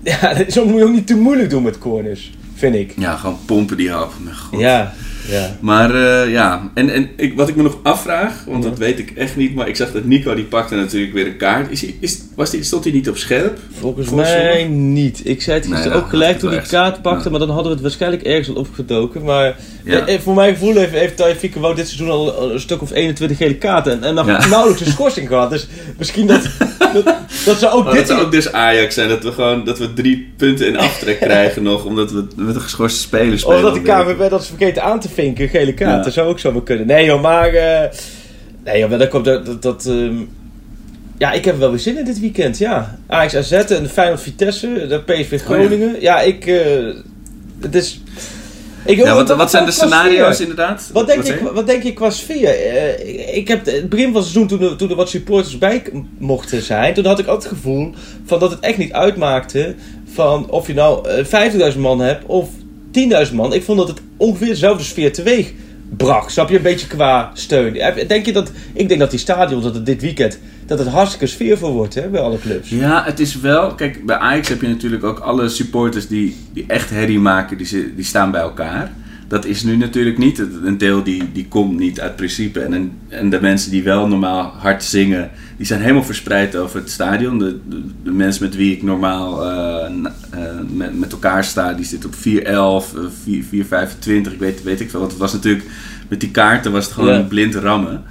[0.22, 2.94] ja, zo moet je ook niet te moeilijk doen met corners, vind ik.
[2.98, 4.14] ja, gewoon pompen die hap.
[4.24, 4.60] Mijn god.
[4.60, 4.94] Ja,
[5.30, 5.58] ja.
[5.60, 9.12] Maar eh, ja, en, en ik, wat ik me nog afvraag, want dat weet ik
[9.16, 11.72] echt niet, maar ik zag dat Nico die pakte natuurlijk weer een kaart.
[11.72, 13.58] Is, is, was die, stond hij niet op scherp?
[13.80, 15.22] Volgens mij niet.
[15.24, 17.82] Ik zei het Nee, ook gelijk toen die kaart pakte, maar dan hadden we het
[17.82, 19.24] waarschijnlijk ergens al opgedoken.
[19.24, 20.06] Maar Ja.
[20.08, 23.38] eh, voor mijn gevoel heeft, heeft Taifike Wout dit seizoen al een stuk of 21
[23.38, 24.48] gele kaarten en, en nog Ja.
[24.56, 25.50] nauwelijks een schorsing gehad.
[25.50, 25.68] Dus
[25.98, 26.42] misschien dat,
[26.94, 27.16] dat,
[27.46, 29.80] dat zou ook Maar dit dat zou ook dus Ajax zijn, dat we gewoon dat
[29.80, 33.58] we drie punten in aftrek krijgen nog, omdat we met een geschorste speler spelen.
[33.58, 33.82] Of dat de.
[34.16, 35.98] KVB dat ze vergeten aan te vinken, gele kaart.
[35.98, 36.04] Ja.
[36.04, 36.88] Dat zou ook zo maar kunnen.
[36.88, 37.50] Nee joh, maar...
[37.54, 37.90] eh,
[38.64, 39.46] nee joh, dat komt dat...
[39.46, 40.16] dat, dat ehm,
[41.18, 42.98] ja, ik heb wel weer zin in dit weekend, ja.
[43.08, 46.02] Ajax AZ en de Feyenoord Vitesse, de PSV Groningen.
[46.02, 46.22] ja.
[46.22, 46.46] ik...
[46.46, 46.94] eh,
[47.62, 48.02] het is...
[48.86, 49.88] Ik, Ja, wat, wat zijn de sfeer?
[49.88, 50.90] scenario's inderdaad?
[50.94, 52.50] Wat denk, ik, wat denk je qua sfeer?
[52.50, 55.84] Eh, ik heb het begin van het seizoen, toen er, toen er wat supporters bij
[56.18, 57.94] mochten zijn, toen had ik ook het gevoel
[58.26, 59.76] van dat het echt niet uitmaakte
[60.14, 62.50] van of je nou eh, 50.000 man hebt of
[63.28, 63.54] 10.000 man.
[63.54, 65.54] Ik vond dat het ongeveer dezelfde sfeer teweeg
[65.98, 66.32] bracht.
[66.32, 66.56] Snap je?
[66.56, 67.76] Een beetje qua steun.
[67.76, 70.88] Heb- Denk je dat, ik denk dat die stadions, dat het dit weekend, dat het
[70.88, 72.70] hartstikke sfeervol wordt hè, bij alle clubs.
[72.70, 73.76] Ja, het is wel.
[73.76, 77.94] Kijk, bij Ajax heb je natuurlijk ook alle supporters die, die echt herrie maken, die,
[77.96, 78.92] die staan bij elkaar.
[79.28, 80.40] Dat is nu natuurlijk niet.
[80.64, 82.60] Een deel die, die komt niet uit principe.
[82.60, 86.90] En, en, de mensen die wel normaal hard zingen, die zijn helemaal verspreid over het
[86.90, 87.40] stadion.
[87.40, 89.86] De, de, de mensen met wie ik normaal eh,
[90.30, 90.42] eh,
[90.74, 94.90] met, met elkaar sta, die zitten op 4-11, eh, 4 4-25, ik weet, weet ik
[94.90, 95.00] veel.
[95.00, 95.66] Want het was natuurlijk,
[96.08, 98.04] met die kaarten was het gewoon blind rammen.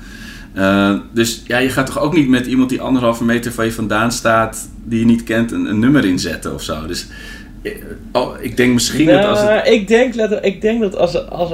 [0.57, 3.73] Uh, dus ja, je gaat toch ook niet met iemand die anderhalve meter van je
[3.73, 6.87] vandaan staat, die je niet kent, een, een nummer inzetten of zo.
[6.87, 7.09] Dus eh,
[8.13, 9.49] oh, ik denk misschien dat als het.
[9.49, 11.51] Nou, ik, denk, ik denk dat als, als,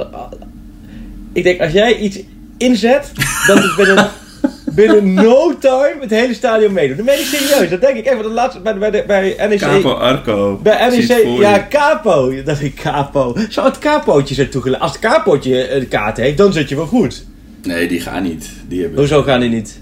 [1.33, 2.19] ik denk als jij iets
[2.57, 3.11] inzet,
[3.47, 4.09] dat het binnen,
[4.75, 6.97] binnen no time het hele stadion meedoet.
[6.97, 8.05] Dat meen ik serieus, dat denk ik.
[8.05, 9.59] Want de laatste, bij, bij, de- bij NEC...
[9.59, 10.59] Capo Arco.
[10.63, 11.67] Bij NEC, voor ja, je.
[11.67, 12.43] capo.
[12.43, 13.35] Dat is capo.
[13.49, 14.81] Zou het capootje zijn toegelaten?
[14.83, 17.25] Als het capootje eh, de kaart heeft, dan zit je wel goed.
[17.63, 18.49] Nee, die gaan niet.
[18.67, 18.99] Die hebben...
[18.99, 19.79] Hoezo gaan die niet?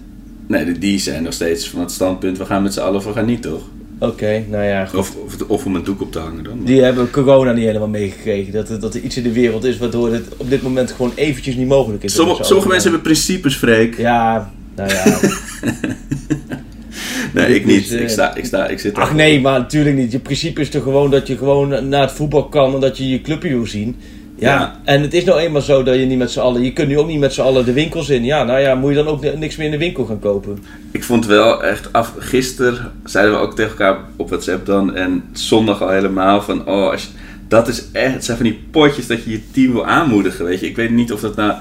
[0.48, 3.14] Nee, die- die zijn nog steeds van het standpunt, we gaan met z'n allen we
[3.14, 3.62] gaan niet, toch?
[4.02, 5.00] Oké, nou ja, goed.
[5.00, 6.60] Of, of, of om een doek op te hangen dan.
[6.64, 8.54] Die hebben corona niet helemaal meegekregen.
[8.54, 11.12] Dat, er- dat er iets in de wereld is waardoor het op dit moment gewoon
[11.16, 12.12] eventjes niet mogelijk is.
[12.14, 13.98] om Sommige, sommige mensen hebben principes, Freek.
[13.98, 15.04] Ja, nou ja.
[17.34, 17.92] Nee, ik Dus, niet.
[17.92, 20.12] eh, Ik, sta, ik, sta, ik zit Ach nee, maar natuurlijk niet.
[20.12, 23.10] Je principe is toch gewoon dat je gewoon naar het voetbal kan en dat je
[23.10, 23.96] je clubje wil zien.
[24.48, 24.80] Ja.
[24.84, 26.64] En het is nou eenmaal zo dat je niet met z'n allen...
[26.64, 28.24] Je kunt nu ook niet met z'n allen de winkels in.
[28.24, 30.64] Ja, nou ja, moet je dan ook ni- niks meer in de winkel gaan kopen.
[30.92, 32.14] Ik vond wel echt af.
[32.18, 34.96] Gisteren zeiden we ook tegen elkaar op WhatsApp dan.
[34.96, 36.68] En zondag al helemaal van.
[36.68, 37.08] Oh, als je-
[37.48, 38.14] dat is echt.
[38.14, 40.46] Het zijn van die potjes dat je je team wil aanmoedigen.
[40.46, 41.54] Weet je, ik weet niet of dat nou.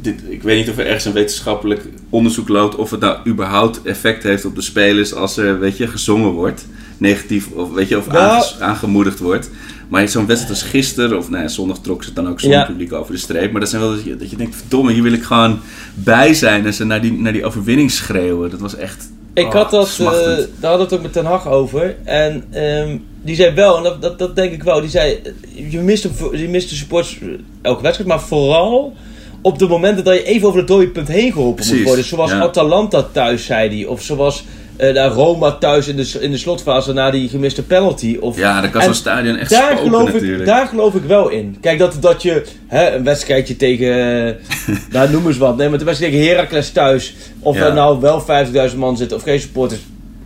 [0.00, 2.74] Dit, ik weet niet of er ergens een wetenschappelijk onderzoek loopt.
[2.76, 5.14] Of het nou überhaupt effect heeft op de spelers.
[5.14, 6.66] Als er, weet je, gezongen wordt.
[6.98, 7.46] Negatief.
[7.50, 9.50] Of, weet je, of Nou- aangemoedigd wordt.
[9.92, 11.18] Maar zo'n wedstrijd als gisteren.
[11.18, 12.64] Of nou ja, zondag trok ze het dan ook zonder Ja.
[12.64, 13.50] publiek over de streep.
[13.52, 14.56] Maar dat zijn wel dat je, dat je denkt.
[14.56, 15.60] Verdomme, hier wil ik gewoon
[15.94, 16.66] bij zijn.
[16.66, 18.50] En ze naar die, naar die overwinning schreeuwen.
[18.50, 19.10] Dat was echt.
[19.34, 20.38] Ik Oh, had dat, smachtend.
[20.38, 21.96] eh, daar hadden we het ook met Ten Hag over.
[22.04, 25.12] En ehm, die zei wel, en dat, dat, dat denk ik wel, die zei,
[25.56, 27.28] eh, je mist, de, je mist de supporters eh,
[27.62, 28.94] elke wedstrijd, maar vooral
[29.40, 32.04] op de momenten dat je even over het dode punt heen geholpen moet worden.
[32.04, 32.40] Zoals ja.
[32.40, 33.86] Atalanta thuis, zei hij.
[33.86, 34.44] Of zoals
[34.78, 38.16] naar Roma thuis in de, in de slotfase na die gemiste penalty.
[38.20, 41.28] Of, Ja, dan kan zo'n stadion echt daar spoken geloof, ik, daar geloof ik wel
[41.28, 41.56] in.
[41.60, 44.34] Kijk, dat, dat je hè, een wedstrijdje tegen, eh,
[44.92, 47.66] nou noem eens wat, nee, maar een wedstrijd tegen Heracles thuis, of Ja.
[47.66, 48.22] er nou wel
[48.70, 49.80] 50.000 man zitten of geen supporters,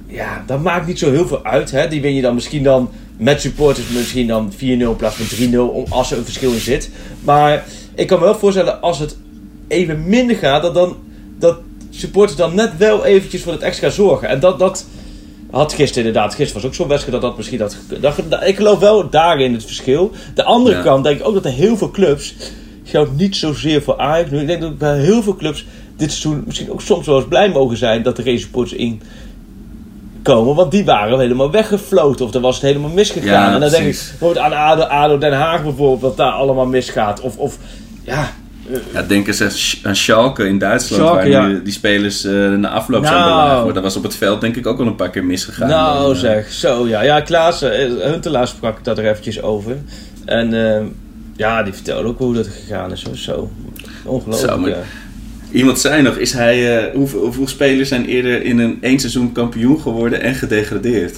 [0.06, 1.70] ja, dat maakt niet zo heel veel uit.
[1.70, 1.88] Hè.
[1.88, 5.58] Die win je dan misschien dan met supporters misschien dan 4-0 in plaats van 3-0,
[5.72, 6.90] om- als er een verschil in zit.
[7.24, 9.16] Maar ik kan me wel voorstellen, als het
[9.68, 10.96] even minder gaat, dat, dan,
[11.38, 11.56] dat
[12.00, 14.28] supporters dan net wel eventjes voor het extra zorgen.
[14.28, 14.58] En dat...
[14.58, 14.86] dat
[15.50, 17.76] had gisteren inderdaad, gisteren was ook zo'n wedstrijd dat dat misschien had.
[18.00, 20.10] Dat, dat- ik geloof wel daarin het verschil.
[20.34, 20.82] De andere Ja.
[20.82, 22.34] kant denk ik ook dat er heel veel clubs,
[22.84, 25.66] geldt niet zozeer voor Ajax nu, ik denk dat bij heel veel clubs
[25.96, 29.02] dit seizoen misschien ook soms wel eens blij mogen zijn dat er geen supporters in
[30.22, 30.54] komen.
[30.54, 33.48] Want die waren helemaal weggefloten of er was het helemaal misgegaan.
[33.48, 36.66] Ja, en dan denk ik bijvoorbeeld aan ADO, ADO Den Haag bijvoorbeeld, wat daar allemaal
[36.66, 37.20] misgaat.
[37.20, 37.58] Of, of
[38.04, 38.32] ja,
[38.92, 41.46] Ja, denk eens aan Sch- aan Schalke in Duitsland, Schalke, waar ja.
[41.46, 43.14] nu die spelers eh, na afloop Nou.
[43.14, 43.74] zijn belaagd worden.
[43.74, 45.68] Dat was op het veld denk ik ook al een paar keer misgegaan.
[45.68, 47.02] Nou Eh, zeg, zo ja.
[47.02, 47.70] Ja, Klaas eh,
[48.02, 49.76] Huntelaar sprak dat er eventjes over.
[50.24, 50.50] En
[51.36, 53.00] ja, die vertelde ook hoe dat gegaan is.
[53.02, 53.50] Zo, zo.
[54.04, 54.52] Ongelooflijk.
[54.52, 54.76] Zo, maar- ja.
[55.50, 59.80] Iemand zei nog, is hij, hoeveel, hoeveel spelers zijn eerder in een één seizoen kampioen
[59.80, 61.16] geworden en gedegradeerd?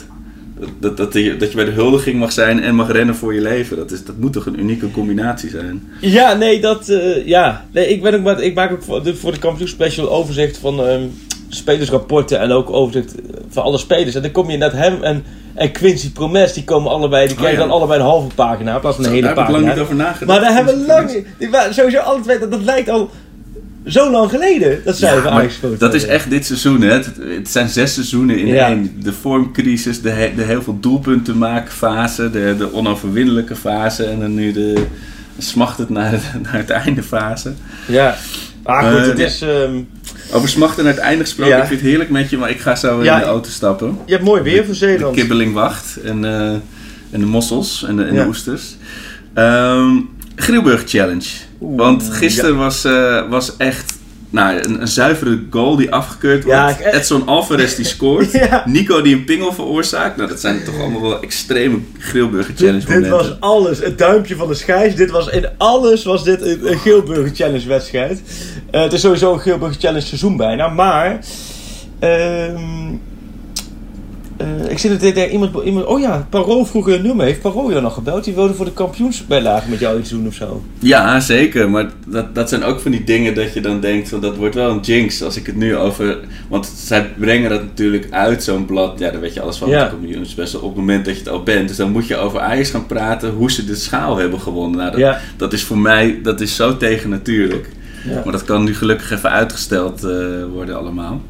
[0.81, 3.41] Dat, dat, je, dat je bij de huldiging mag zijn en mag rennen voor je
[3.41, 3.77] leven.
[3.77, 5.89] Dat, is, dat moet toch een unieke combinatie zijn?
[6.01, 6.89] Ja, nee, dat.
[6.89, 7.67] eh, ja.
[7.73, 10.59] Nee, ik, ben ook, maar, ik maak ook voor de, voor de Kampioen Special overzicht
[10.59, 11.03] van ehm,
[11.49, 14.15] spelersrapporten en ook overzicht eh, van alle spelers.
[14.15, 17.41] En dan kom je net hem en, en Quincy Promes, die komen allebei, die Oh,
[17.41, 17.67] krijgen ja.
[17.67, 19.65] dan allebei een halve pagina in plaats van een hele daar heb ik pagina.
[19.67, 20.27] lang niet over nagedacht.
[20.27, 21.59] Maar daar hebben we lang niet.
[21.71, 23.11] Sowieso alle twee, dat, dat lijkt al
[23.87, 26.81] zo lang geleden dat zij Ja, van maar Ajax dat is echt dit seizoen.
[26.81, 26.93] Hè.
[26.93, 28.67] Het, het zijn zes seizoenen in Ja.
[28.69, 28.93] één.
[29.03, 34.21] De vormcrisis, de, he- de heel veel doelpunten maken fase, de, de onoverwinnelijke fase en
[34.21, 34.85] dan nu de
[35.39, 37.53] smachtend naar, het- naar het einde fase.
[37.87, 38.17] Ja.
[38.63, 39.25] Ah, goed, Eh, het ja.
[39.27, 39.41] is.
[39.43, 39.77] ehm,
[40.33, 41.61] Over smachten naar het einde gesproken, Ja.
[41.63, 43.15] ik vind het heerlijk met je, maar ik ga zo Ja.
[43.15, 43.99] in de auto stappen.
[44.07, 45.17] je hebt mooi weer voor De Zeeland.
[45.17, 46.51] kibbeling wacht en, eh,
[47.11, 48.77] en de mossels en de, en de oesters.
[49.35, 49.97] Ehm
[50.37, 51.29] Grilburg Challenge.
[51.59, 53.97] Want gisteren was, eh, was echt
[54.31, 56.81] nou, een, een zuivere goal die afgekeurd wordt.
[56.81, 58.33] Edson Alvarez die scoort.
[58.33, 58.63] Ja.
[58.67, 60.17] Nico die een pingel veroorzaakt.
[60.17, 63.29] Nou, dat zijn toch allemaal wel extreme Grilburger Challenge Dit, dit momenten.
[63.29, 63.79] was alles.
[63.79, 64.95] Het duimpje van de schijs.
[64.95, 68.23] Dit was in alles was dit een, een Geelburger Challenge wedstrijd.
[68.71, 70.69] Eh, het is sowieso een Geelburger Challenge seizoen bijna.
[70.69, 71.19] Maar...
[71.99, 72.95] ehm,
[74.39, 75.87] eh, ik zit er tegen iemand, iemand...
[75.87, 77.27] Oh ja, Paro vroeg een nummer.
[77.27, 78.25] Heeft Paro jou nog gebeld?
[78.25, 80.63] Die wilde voor de kampioensbijlage met jou iets doen of zo.
[80.79, 81.71] Ja, zeker.
[81.71, 84.55] Maar dat, dat zijn ook van die dingen dat je dan denkt, van, dat wordt
[84.55, 86.19] wel een jinx als ik het nu over...
[86.49, 88.99] Want zij brengen dat natuurlijk uit, zo'n blad.
[88.99, 89.85] Ja, daar weet je alles van Ja.
[89.85, 91.69] de kampioensbest op het moment dat je het al bent.
[91.69, 94.79] Dus dan moet je over Ajax gaan praten, hoe ze de schaal hebben gewonnen.
[94.79, 95.21] Nou, dat, Ja.
[95.37, 97.69] dat is voor mij, dat is zo tegen natuurlijk.
[98.09, 98.21] Ja.
[98.25, 100.11] Maar dat kan nu gelukkig even uitgesteld eh,
[100.53, 101.21] worden allemaal.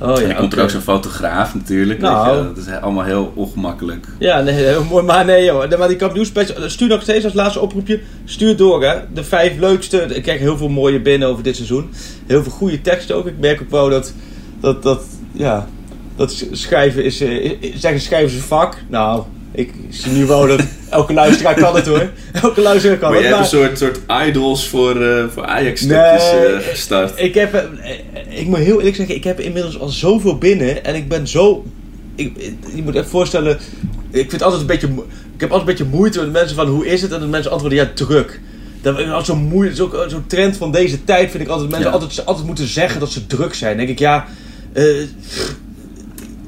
[0.00, 2.00] Oh en ja, dan komt er ook zo'n fotograaf natuurlijk.
[2.00, 2.36] Nou.
[2.36, 2.44] je.
[2.54, 4.06] Dat is allemaal heel ongemakkelijk.
[4.18, 5.04] Ja, nee, heel mooi.
[5.04, 5.78] Maar nee, joh.
[5.78, 8.00] Maar die kampioenspecial, stuur nog steeds als laatste oproepje.
[8.24, 8.98] Stuur door, hè.
[9.14, 9.96] De vijf leukste.
[9.96, 11.90] Ik krijg heel veel mooie binnen over dit seizoen.
[12.26, 13.26] Heel veel goede teksten ook.
[13.26, 14.12] Ik merk ook wel dat,
[14.60, 15.68] dat, dat ja,
[16.16, 18.76] dat sch- schrijven is, eh, zeggen schrijven is een vak.
[18.88, 19.22] Nou,
[19.52, 22.10] ik zie nu wel dat elke luisteraar kan het hoor.
[22.42, 23.28] Elke luisteraar kan Maar het.
[23.28, 27.12] jij hebt maar- een soort, soort idols voor, eh, voor Ajax-stukjes Nee, eh, gestart.
[27.20, 27.92] Ik heb, eh,
[28.40, 31.64] ik moet heel eerlijk zeggen, ik heb inmiddels al zoveel binnen en ik ben zo.
[32.14, 32.32] Ik,
[32.74, 33.58] je moet echt voorstellen,
[34.10, 34.86] ik vind altijd een beetje.
[35.34, 37.50] Ik heb altijd een beetje moeite met mensen van hoe is het en dat mensen
[37.52, 38.40] antwoorden ja druk.
[38.82, 39.76] Dat is altijd zo'n moeilijk,
[40.08, 41.94] zo'n trend van deze tijd vind ik altijd mensen Ja.
[41.94, 43.76] altijd, altijd moeten zeggen dat ze druk zijn.
[43.76, 44.26] Dan denk ik ja.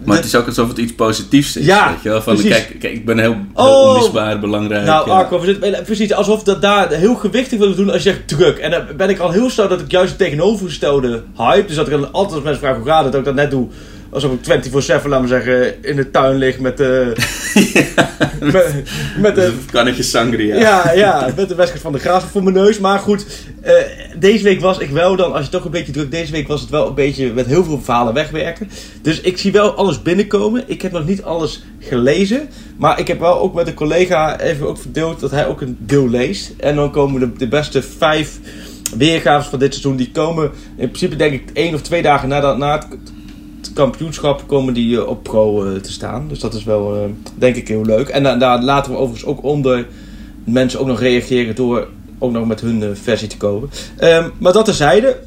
[0.04, 1.66] Maar het is ook alsof het iets positiefs is.
[1.66, 2.22] Ja, weet je wel?
[2.22, 2.52] Van, precies.
[2.52, 3.88] kijk, kijk, ik ben heel, heel Oh.
[3.94, 4.84] onmisbaar, belangrijk.
[4.86, 5.14] Nou, ja.
[5.14, 5.40] Arco,
[5.84, 8.58] precies alsof dat daar heel gewichtig willen doen als je zegt druk.
[8.58, 11.66] En dan ben ik al heel snel dat ik juist het tegenovergestelde hype.
[11.66, 13.68] Dus dat ik altijd als mensen vragen hoe gaat het, dat ik dat net doe.
[14.12, 17.12] Alsof ik 24-7, laat maar zeggen, in de tuin lig met de...
[18.52, 18.82] met,
[19.18, 20.56] met de kannetje sangria.
[20.56, 22.78] ja, ja, met de wedstrijd van de Graaf voor mijn neus.
[22.78, 23.26] Maar goed,
[23.60, 23.74] eh,
[24.18, 26.60] deze week was ik wel dan, als je toch een beetje druk, deze week was
[26.60, 28.70] het wel een beetje met heel veel verhalen wegwerken.
[29.02, 30.64] Dus ik zie wel alles binnenkomen.
[30.66, 32.48] Ik heb nog niet alles gelezen.
[32.76, 35.76] Maar ik heb wel ook met een collega even ook verdeeld dat hij ook een
[35.80, 36.52] deel leest.
[36.56, 38.38] En dan komen de, de beste vijf
[38.96, 39.96] weergaves van dit seizoen.
[39.96, 42.86] Die komen in principe denk ik één of twee dagen na, dat, na het
[43.74, 46.28] kampioenschap komen die eh, op pro eh, te staan.
[46.28, 47.00] Dus dat is wel eh,
[47.34, 48.08] denk ik heel leuk.
[48.08, 49.86] En da- daar laten we overigens ook onder
[50.44, 53.70] mensen ook nog reageren door ook nog met hun versie te komen.
[53.96, 55.18] Ehm, maar dat terzijde.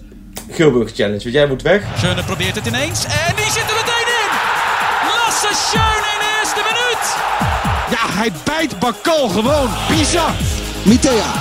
[0.52, 1.84] Gilburg Challenge, want jij moet weg.
[1.98, 4.30] Schöne probeert het ineens en die zit er meteen in.
[5.08, 7.06] Lasse Schöne in de eerste minuut.
[7.96, 9.70] Ja, hij bijt Bakal gewoon.
[9.90, 10.32] Bizar.
[10.84, 11.32] Mitea.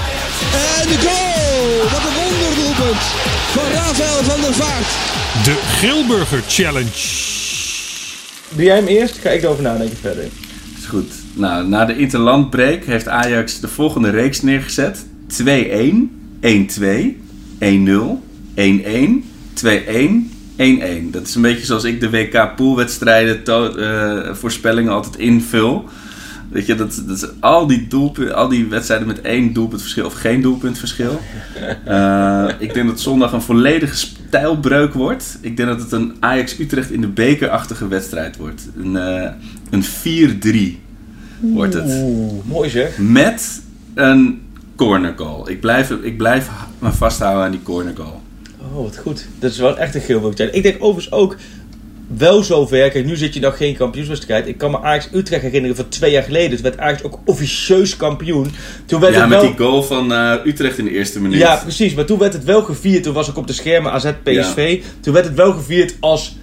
[0.78, 1.90] En de goal!
[1.92, 3.02] Wat een wonderdoelpunt
[3.54, 5.03] van Rafael van der Vaart.
[5.42, 6.90] De Grilburger Challenge.
[8.54, 9.18] Doe jij hem eerst?
[9.18, 10.24] Ga ik erover nadenken verder.
[10.78, 11.12] Is goed.
[11.32, 15.06] Nou, na de interlandbreak heeft Ajax de volgende reeks neergezet.
[15.42, 15.46] 2-1,
[16.40, 16.46] 1-2,
[17.58, 18.22] 1-0,
[18.54, 19.24] 1-1,
[19.54, 19.68] 2-1,
[20.56, 21.10] 1-1.
[21.10, 25.88] Dat is een beetje zoals ik de WK poolwedstrijden eh, voorspellingen altijd invul.
[26.48, 30.14] Weet je, dat, dat is al die, doelpunten, al die wedstrijden met één doelpuntverschil of
[30.14, 31.20] geen doelpuntverschil.
[31.84, 35.38] Eh, ik denk dat zondag een volledige stijlbreuk wordt.
[35.40, 38.68] Ik denk dat het een Ajax-Utrecht in de bekerachtige wedstrijd wordt.
[38.76, 39.30] Een, eh,
[39.70, 40.80] een 4-3
[41.40, 41.84] wordt het.
[41.86, 42.98] Oeh, mooi zeg.
[42.98, 43.62] Met
[43.94, 44.42] een
[44.76, 45.50] corner goal.
[45.50, 48.22] Ik blijf, ik blijf me vasthouden aan die corner goal.
[48.72, 49.26] Oh, wat goed.
[49.38, 50.50] Dat is wel echt een Challenge.
[50.50, 51.36] Ik denk overigens ook
[52.06, 52.90] wel zover.
[52.90, 54.46] Kijk, nu zit je nog geen kampioenswedstrijd.
[54.46, 56.50] Ik kan me Ajax Utrecht herinneren van twee jaar geleden.
[56.50, 58.50] Toen werd Ajax ook officieus kampioen.
[58.86, 59.48] Toen werd Ja, het met wel...
[59.48, 61.38] die goal van eh, Utrecht in de eerste minuut.
[61.38, 61.94] Ja, precies.
[61.94, 63.02] Maar toen werd het wel gevierd.
[63.02, 64.82] Toen was ik op de schermen AZ PSV.
[65.00, 66.36] Toen werd het wel gevierd als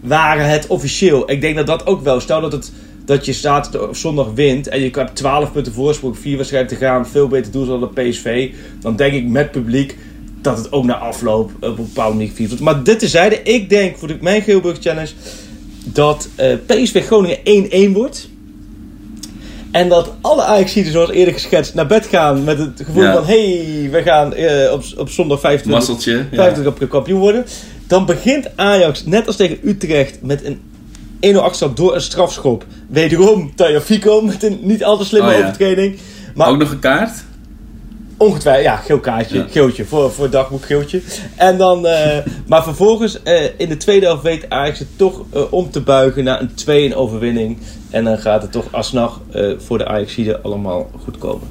[0.00, 1.30] waren het officieel.
[1.30, 2.20] Ik denk dat dat ook wel.
[2.20, 2.72] Stel dat, het,
[3.04, 6.84] dat je zaterdag of zondag wint en je hebt 12 punten voorsprong, vier wedstrijden te
[6.84, 8.50] gaan, veel beter doel dan de PSV.
[8.80, 9.96] Dan denk ik met publiek
[10.42, 12.64] dat het ook na afloop op een bepaalde manier gevierd wordt.
[12.64, 15.10] Maar dit tezijde, ik denk voor de, mijn Geelburg Challenge
[15.84, 18.28] dat eh, PSV Groningen 1-1 wordt.
[19.70, 23.12] En dat alle Ajaxiden, zoals eerder geschetst, naar bed gaan met het gevoel Ja.
[23.14, 23.24] van...
[23.24, 26.12] hé, hey, we gaan eh, op, op zondag 25, Masseltje.
[26.12, 26.36] Ja.
[26.36, 27.44] 25 op kampioen worden.
[27.86, 30.60] Dan begint Ajax, net als tegen Utrecht, met een
[31.34, 32.64] 1-0 achterstand door een strafschop.
[32.88, 35.42] Wederom Tajafico met een niet al te slimme Oh ja.
[35.42, 35.98] overtreding.
[36.34, 37.24] Maar Ook nog een kaart?
[38.20, 39.46] Ongetwijfeld, ja, geel kaartje, Ja.
[39.50, 41.02] geeltje, voor, voor het dagboek geeltje.
[41.36, 45.42] En dan, eh, maar vervolgens, eh, in de tweede helft weet Ajax het toch eh,
[45.52, 47.58] om te buigen naar een 2-1 overwinning.
[47.90, 49.20] En dan gaat het toch alsnog
[49.58, 51.48] voor de Ajaxiden allemaal goed komen.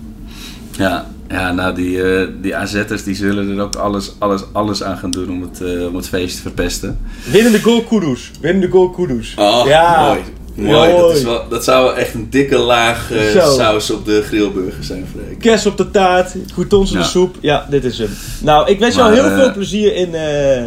[0.77, 2.01] Ja, ja nou die,
[2.41, 5.95] die AZ'ers die zullen er ook alles, alles, alles aan gaan doen om het, om
[5.95, 6.99] het feest te verpesten.
[7.31, 8.31] Winnende goal Kudus.
[8.41, 9.35] Winnende goal Kudus.
[9.37, 10.07] Oh, ja.
[10.07, 10.19] mooi.
[10.61, 10.91] Mooi.
[10.91, 14.83] Dat, is wel, dat zou wel echt een dikke laag eh, saus op de grillburger
[14.83, 15.39] zijn, Freek.
[15.39, 17.03] Kers op de taart, goetons in Ja.
[17.03, 17.35] de soep.
[17.41, 18.09] Ja, dit is hem.
[18.41, 20.61] Nou, ik wens jou heel eh, veel plezier in, eh,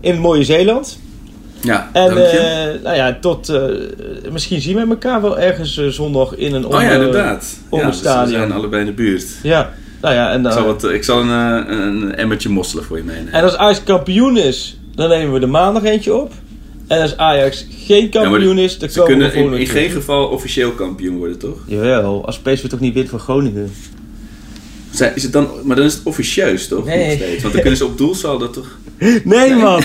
[0.00, 0.98] in het mooie Zeeland.
[1.60, 2.38] Ja, En dank je.
[2.38, 3.48] eh, nou ja, tot.
[3.48, 3.60] eh,
[4.32, 7.56] misschien zien we elkaar wel ergens zondag in een oh ja, onder- inderdaad.
[7.68, 8.38] onder Ja, dus we stadion.
[8.38, 9.26] zijn allebei in de buurt.
[9.42, 9.70] Ja,
[10.00, 11.28] nou ja, en, Ik dan, zal, wat, ik zal een,
[11.72, 13.32] een emmertje mosselen voor je meenemen.
[13.32, 16.32] en als Ajax kampioen is, dan nemen we de maandag eentje op.
[16.88, 19.90] En als Ajax geen kampioen Ja, is, dan Ze komen we kunnen in, in geen
[19.90, 21.58] geval officieel kampioen worden, toch?
[21.66, 23.72] Jawel, als PSV toch niet wint van Groningen.
[24.90, 26.84] Zijn- Is het dan, maar dan is het officieus, toch?
[26.84, 27.06] Nee.
[27.06, 27.40] Nog steeds.
[27.42, 28.78] Want dan kunnen ze op doelsaldo toch...
[29.24, 29.82] Nee, man!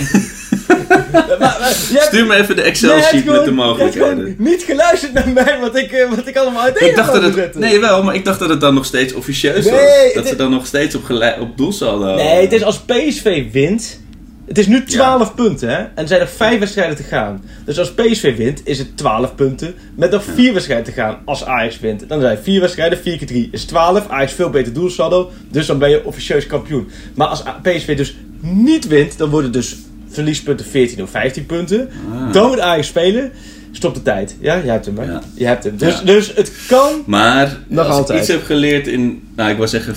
[1.08, 4.34] maar, maar, hebt- Stuur me even de Excel-sheet met de mogelijkheden.
[4.38, 7.34] niet geluisterd naar mij, wat ik, eh, wat ik allemaal uiteen Ik dacht dat het...
[7.34, 7.60] zetten.
[7.60, 10.14] Nee, wel, maar ik dacht dat het dan nog steeds officieus Nee, was.
[10.14, 11.02] Dat ze dan nog steeds op,
[11.40, 12.14] op doelsaldo...
[12.14, 14.00] Nee, het is als PSV wint.
[14.46, 15.76] Het is nu 12 punten, hè?
[15.76, 17.44] En er zijn er 5 wedstrijden te gaan.
[17.64, 19.74] Dus als PSV wint, is het 12 punten.
[19.94, 22.08] Met nog 4 wedstrijden te gaan als Ajax wint.
[22.08, 24.08] Dan zijn 4 wedstrijden, 4 keer 3 is 12.
[24.08, 25.30] Ajax veel beter doelsaldo.
[25.50, 26.88] Dus dan ben je officieus kampioen.
[27.14, 29.76] Maar als PSV dus niet wint, dan worden dus
[30.08, 31.88] verliespunten 14 of 15 punten.
[32.32, 33.32] Dan moet Ajax spelen.
[33.76, 34.36] Stop de tijd.
[34.40, 35.04] Ja, je hebt hem, hè?
[35.04, 35.22] Ja.
[35.34, 35.76] Je hebt hem.
[35.76, 36.04] Dus, Ja.
[36.04, 37.02] dus het kan.
[37.06, 38.18] Maar Nog als altijd.
[38.18, 39.94] ik iets heb geleerd in, nou ik wil zeggen,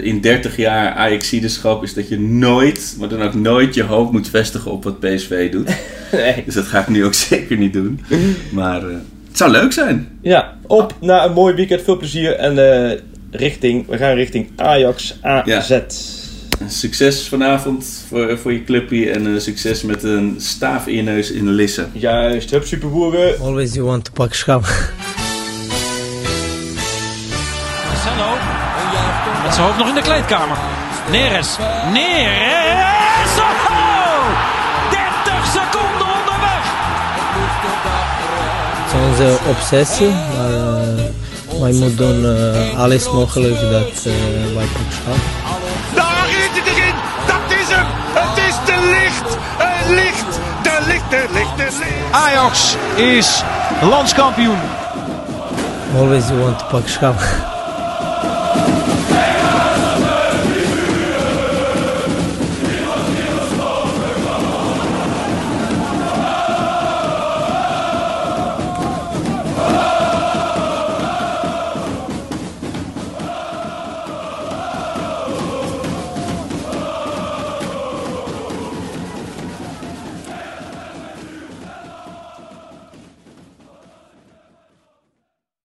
[0.00, 4.28] in 30 jaar Ajaxiderschap is dat je nooit, maar dan ook nooit je hoop moet
[4.28, 5.70] vestigen op wat PSV doet.
[6.12, 6.42] Nee.
[6.44, 8.00] dus dat ga ik nu ook zeker niet doen.
[8.52, 8.94] Maar eh,
[9.28, 10.08] het zou leuk zijn.
[10.20, 11.82] Ja, op naar een mooi weekend.
[11.82, 12.34] Veel plezier.
[12.36, 12.98] En eh,
[13.30, 15.78] richting, we gaan richting Ajax AZ.
[16.66, 21.50] Succes vanavond voor, voor je clubje en succes met een staaf in je neus in
[21.50, 21.86] Lisse.
[21.92, 23.40] Juist, hup superboeren.
[23.40, 24.62] Always you want to pak schap.
[27.86, 28.36] Marcelo.
[29.42, 30.56] Met zijn hoofd nog in de kleedkamer.
[31.10, 31.56] Neres.
[31.92, 33.38] Neres.
[33.38, 33.88] Oh!
[34.90, 36.64] 30 seconden onderweg.
[38.74, 44.66] Het is onze obsessie, maar eh, wij moeten doen eh, alles mogelijk dat eh, wij
[44.66, 45.47] pak schap.
[49.88, 50.40] Licht.
[50.62, 52.10] De licht, de licht, de licht.
[52.10, 53.42] Ajax is
[53.82, 54.58] landskampioen.
[55.96, 57.57] Always you want to pak.